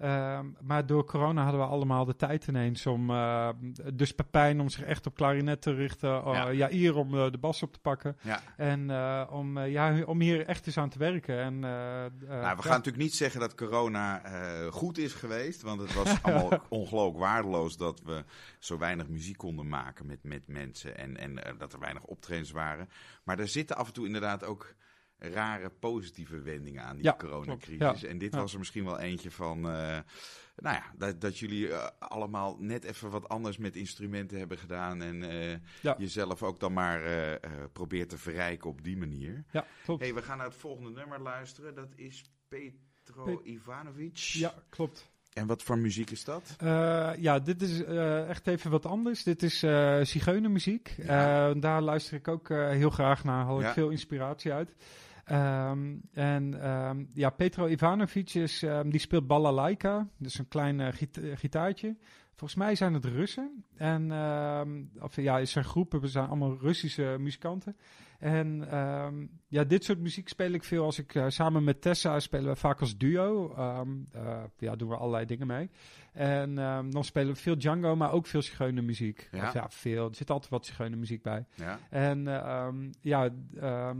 [0.00, 3.48] Ehm, maar door corona hadden we allemaal de tijd ineens om, eh,
[3.94, 6.08] dus Pepijn om zich echt op klarinet te richten.
[6.08, 6.48] Ja.
[6.48, 6.70] ja.
[6.70, 8.16] Jair om eh, de bas op te pakken.
[8.20, 8.40] Ja.
[8.56, 11.40] En eh, om, ja, om hier echt eens aan te werken.
[11.40, 12.46] En, Nou, we ja.
[12.46, 14.22] gaan natuurlijk niet zeggen dat corona
[14.70, 15.62] goed is geweest.
[15.62, 18.24] Want het was allemaal ongelooflijk waardeloos dat we
[18.58, 20.98] zo weinig muziek konden maken met, met mensen.
[20.98, 22.88] En, en dat er weinig optredens waren.
[23.24, 24.74] Maar er zitten af en toe inderdaad ook
[25.20, 28.00] rare positieve wendingen aan die Ja, coronacrisis.
[28.00, 28.08] ja.
[28.08, 28.40] En dit Ja.
[28.40, 29.56] was er misschien wel eentje van...
[29.56, 29.98] eh,
[30.56, 35.02] nou ja, dat, dat jullie eh, allemaal net even wat anders met instrumenten hebben gedaan.
[35.02, 35.22] En
[35.82, 37.00] eh, jezelf ook dan maar
[37.72, 39.44] probeert te verrijken op die manier.
[39.50, 40.00] Ja, klopt.
[40.02, 41.74] hey, we gaan naar het volgende nummer luisteren.
[41.74, 44.16] Dat is Petro Pe- Ivanovic.
[44.18, 45.10] Ja, klopt.
[45.32, 46.56] En wat voor muziek is dat?
[47.18, 47.82] Ja, dit is
[48.28, 49.22] echt even wat anders.
[49.22, 50.94] Dit is eh zigeunermuziek.
[50.96, 51.54] Ja.
[51.54, 53.44] Daar luister ik ook heel graag naar.
[53.44, 53.72] Haal ik Ja.
[53.72, 54.74] veel inspiratie uit.
[55.30, 60.08] Ehm, en ehm, ja, Petro Ivanovic is, ehm, die speelt balalaika.
[60.16, 61.96] Dus een klein eh, eh, gitaartje.
[62.36, 63.64] Volgens mij zijn het Russen.
[63.76, 64.12] En
[65.00, 67.76] of ja, zijn groep, we zijn allemaal Russische muzikanten.
[68.20, 72.20] En ehm, ja, dit soort muziek speel ik veel als ik eh, samen met Tessa
[72.20, 73.54] spelen we vaak als duo.
[74.12, 75.70] Eh, ja, doen we allerlei dingen mee.
[76.12, 78.42] En ehm, dan spelen we veel Django, maar ook veel
[78.84, 79.28] muziek.
[79.32, 79.66] Ja.
[79.70, 80.08] Veel.
[80.08, 80.66] Er zit altijd wat
[80.96, 81.44] muziek bij.
[81.54, 81.78] Ja.
[81.90, 82.24] En
[83.00, 83.28] ja,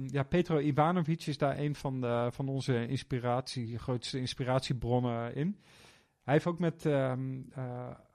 [0.07, 5.57] ja, Petro Ivanovic is daar een van, de, van onze inspiratie, grootste inspiratiebronnen in.
[6.23, 6.87] Hij heeft ook met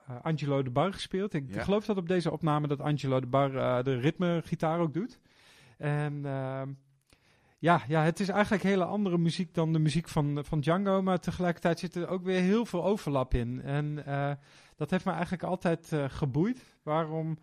[0.08, 1.34] eh, Angelo de Bar gespeeld.
[1.34, 1.64] Ik Ja.
[1.64, 5.20] geloof dat op deze opname dat Angelo de Bar eh, de ritmegitaar ook doet.
[5.78, 6.70] En ehm,
[7.66, 11.02] ja, ja, het is eigenlijk hele andere muziek dan de muziek van, van Django.
[11.02, 13.62] Maar tegelijkertijd zit er ook weer heel veel overlap in.
[13.62, 14.32] En eh,
[14.76, 16.76] dat heeft me eigenlijk altijd eh, geboeid.
[16.84, 17.38] Waarom,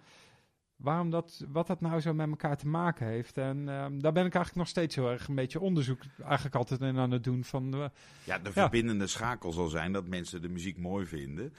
[0.77, 3.39] waarom dat, wat dat nou zo met elkaar te maken heeft.
[3.39, 6.81] En ehm, daar ben ik eigenlijk nog steeds heel erg een beetje onderzoek eigenlijk altijd
[6.81, 7.45] in aan het doen.
[7.45, 7.85] Van, eh,
[8.25, 11.55] Ja, de verbindende schakel zal zijn dat mensen de muziek mooi vinden.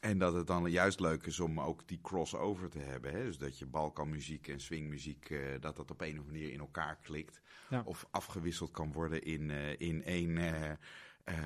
[0.00, 3.12] En dat het dan juist leuk is om ook die crossover te hebben.
[3.12, 3.24] Hè?
[3.24, 6.60] Dus dat je balkanmuziek en swingmuziek, eh, dat dat op een of andere manier in
[6.60, 7.40] elkaar klikt.
[7.70, 7.82] Ja.
[7.84, 11.36] Of afgewisseld kan worden in, eh, in één eh,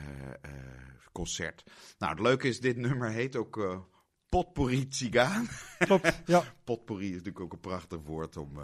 [1.13, 1.65] concert.
[1.99, 3.85] Nou, het leuke is, dit nummer heet ook
[4.29, 5.47] Potpourri Tsigaan.
[5.79, 6.43] klopt, ja.
[6.65, 8.59] Potpourri is natuurlijk ook een prachtig woord om,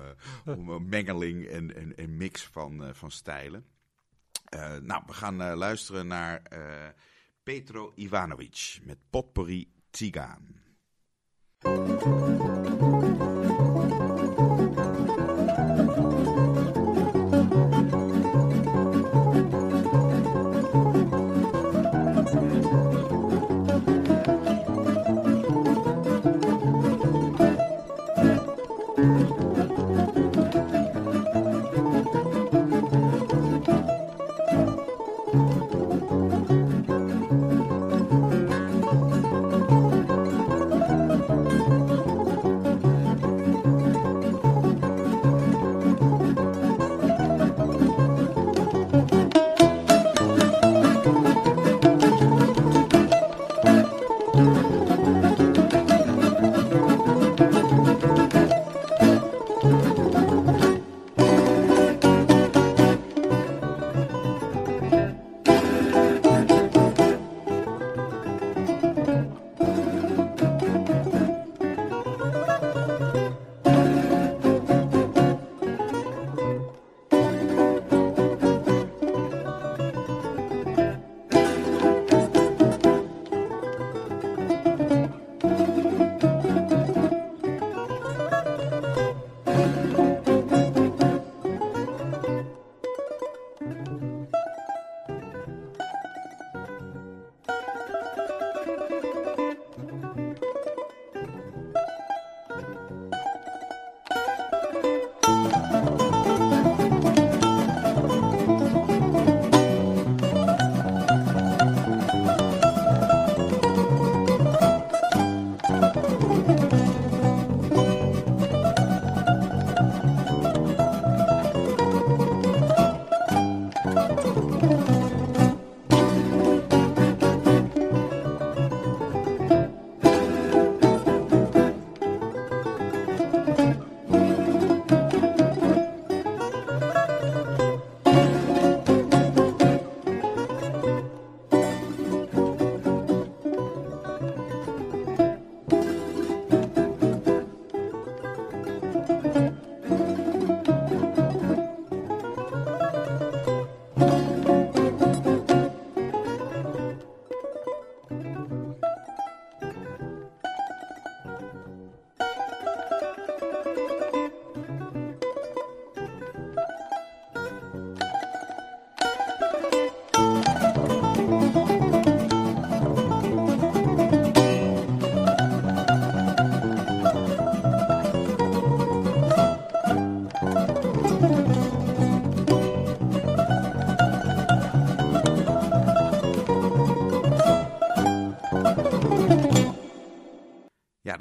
[0.44, 3.66] om een mengeling en, en, en mix van, van stijlen.
[4.82, 6.42] Nou, we gaan luisteren naar
[7.42, 10.44] Petro Ivanovic met Potpourri Tsigaan.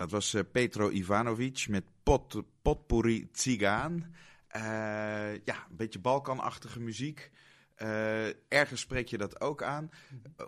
[0.07, 4.13] Dat was eh, Petro Ivanovic met pot, Potpourri Tsigaan.
[4.47, 4.61] Eh,
[5.33, 7.31] ja, een beetje Balkanachtige muziek.
[7.75, 9.89] Eh, ergens spreek je dat ook aan.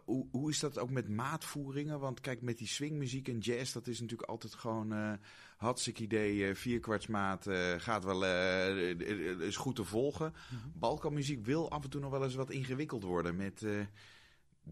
[0.06, 2.00] Hoe, hoe is dat ook met maatvoeringen?
[2.00, 5.14] Want kijk, met die swingmuziek en jazz, dat is natuurlijk altijd gewoon eh
[5.58, 6.56] hartstikke idee.
[6.56, 8.26] vierkwartsmaat gaat wel,
[9.42, 10.34] is goed te volgen.
[10.74, 13.66] Balkanmuziek wil af en toe nog wel eens wat ingewikkeld worden met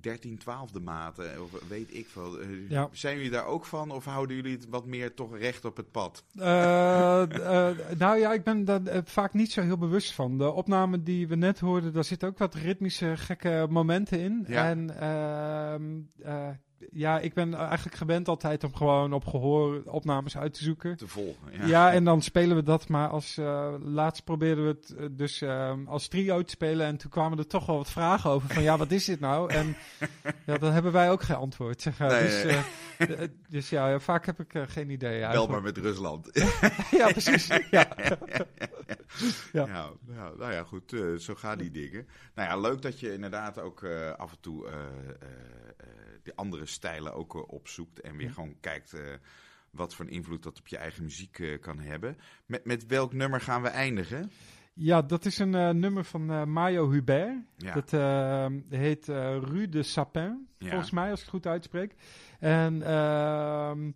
[0.01, 2.39] 13 twaalfde maten, of weet ik veel.
[2.39, 2.89] Eh, Ja.
[2.91, 5.91] Zijn jullie daar ook van, of houden jullie het wat meer toch recht op het
[5.91, 6.23] pad?
[6.35, 10.37] Eh, eh, nou ja, ik ben daar vaak niet zo heel bewust van.
[10.37, 14.45] De opname die we net hoorden, daar zitten ook wat ritmische gekke momenten in.
[14.47, 14.69] Ja.
[14.69, 16.49] En eh,
[16.91, 20.97] ja, ik ben eigenlijk gewend altijd om gewoon op gehoor opnames uit te zoeken.
[20.97, 21.51] Te volgen.
[21.51, 21.65] Ja.
[21.65, 23.37] Ja, en dan spelen we dat maar als...
[23.37, 26.85] eh, laatst probeerden we het eh, dus ehm, als trio te spelen.
[26.85, 28.63] En toen kwamen er toch wel wat vragen over van...
[28.63, 29.53] Ja, wat is dit nou?
[29.53, 29.75] En
[30.45, 31.81] ja, dan hebben wij ook geen antwoord.
[31.81, 32.09] Zeg, maar.
[32.09, 33.15] Nee, dus, nee.
[33.15, 35.51] eh, dus ja, ja, vaak heb ik geen idee Bel eigenlijk.
[35.51, 36.29] maar met Rusland.
[36.91, 37.47] Ja, precies.
[37.71, 37.87] Ja.
[39.51, 39.65] ja.
[39.65, 39.65] Ja,
[40.05, 42.07] nou, nou ja, goed, zo gaan die dingen.
[42.35, 43.85] Nou ja, leuk dat je inderdaad ook
[44.17, 44.67] af en toe
[46.27, 48.01] de andere stijlen ook eh, opzoekt.
[48.01, 48.33] En weer Ja.
[48.33, 49.01] gewoon kijkt eh,
[49.71, 52.17] wat voor invloed dat op je eigen muziek eh, kan hebben.
[52.45, 54.31] Met, met welk nummer gaan we eindigen?
[54.73, 57.37] Ja, dat is een nummer van eh, Mario Hubert.
[57.55, 57.73] Ja.
[57.73, 58.45] Dat eh,
[58.79, 60.69] heet Rue de Sapin, Ja.
[60.69, 61.93] volgens mij, als ik het goed uitspreek.
[62.39, 63.91] En ehm,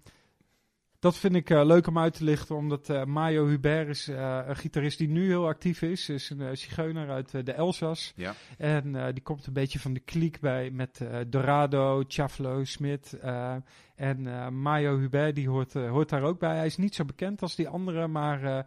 [1.02, 4.40] dat vind ik eh, leuk om uit te lichten, omdat eh, Mario Hubert is eh,
[4.46, 6.10] een gitarist die nu heel actief is.
[6.10, 8.14] is een uh, zigeuner uit uh, de Elzas.
[8.16, 8.34] Ja.
[8.58, 13.18] En uh, die komt een beetje van de kliek bij met uh, Dorado, Chaflo, Smit.
[13.24, 13.56] Uh,
[13.96, 16.56] en Mario Hubert, die hoort, hoort daar ook bij.
[16.56, 18.66] Hij is niet zo bekend als die anderen, maar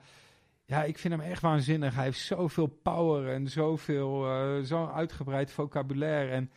[0.64, 1.94] ja, ik vind hem echt waanzinnig.
[1.94, 6.30] Hij heeft zoveel power en zoveel, uh, zo'n uitgebreid vocabulaire.
[6.30, 6.50] En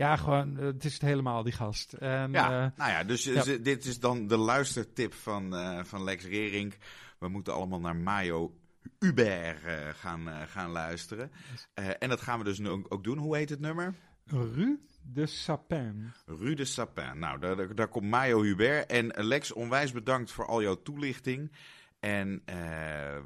[0.00, 1.92] ja, gewoon, het is het helemaal, die gast.
[1.92, 3.42] En, ja, uh, nou ja, dus ja.
[3.60, 6.74] dit is dan de luistertip van, uh, van Lex Rering.
[7.18, 8.54] We moeten allemaal naar Mayo
[8.98, 11.30] Uber uh, gaan, gaan luisteren.
[11.74, 13.18] Eh, en dat gaan we dus nu ook, doen.
[13.18, 13.94] Hoe heet het nummer?
[14.24, 16.12] Rue de Sapin.
[16.26, 17.18] Rue de Sapin.
[17.18, 18.90] Nou, daar, daar, daar komt Mayo Hubert.
[18.90, 21.52] En Lex, onwijs bedankt voor al jouw toelichting.
[22.00, 22.56] En uh,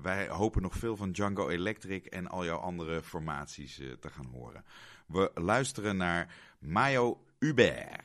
[0.02, 4.26] wij hopen nog veel van Django Electric en al jouw andere formaties uh, te gaan
[4.26, 4.64] horen.
[5.06, 8.02] We luisteren naar Mayo Hubert.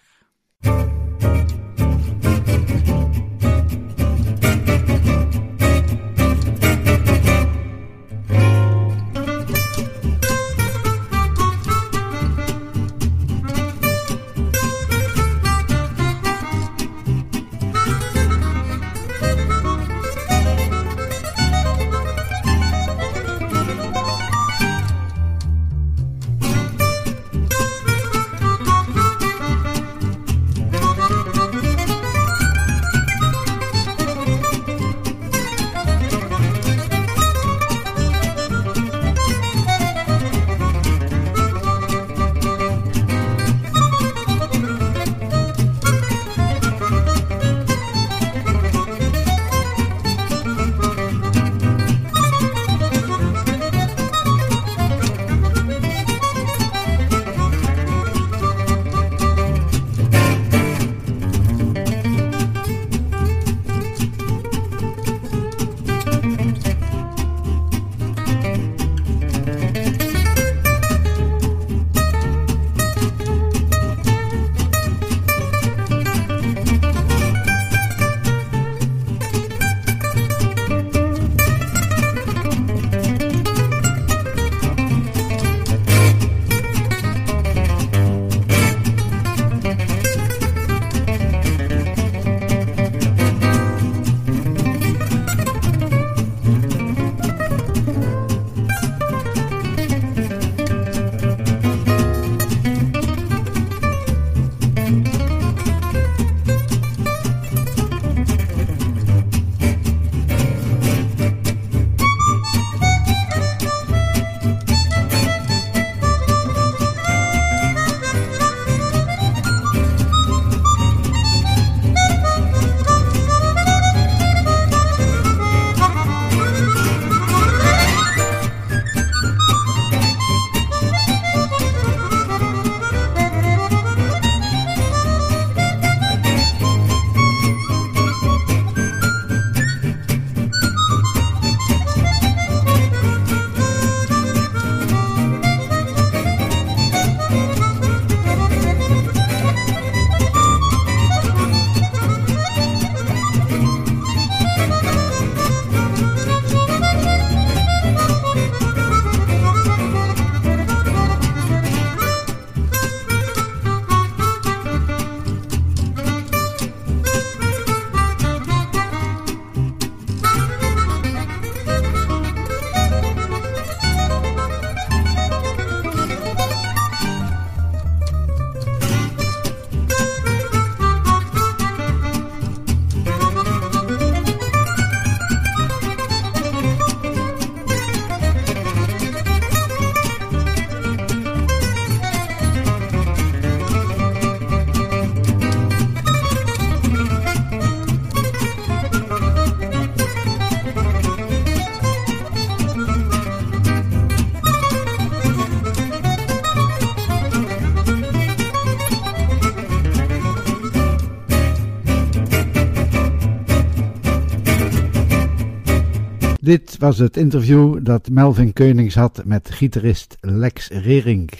[216.79, 221.31] Was het interview dat Melvin Keunings had met gitarist Lex Rering.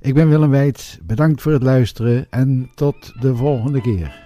[0.00, 4.19] Ik ben Willem Weits, bedankt voor het luisteren en tot de volgende keer.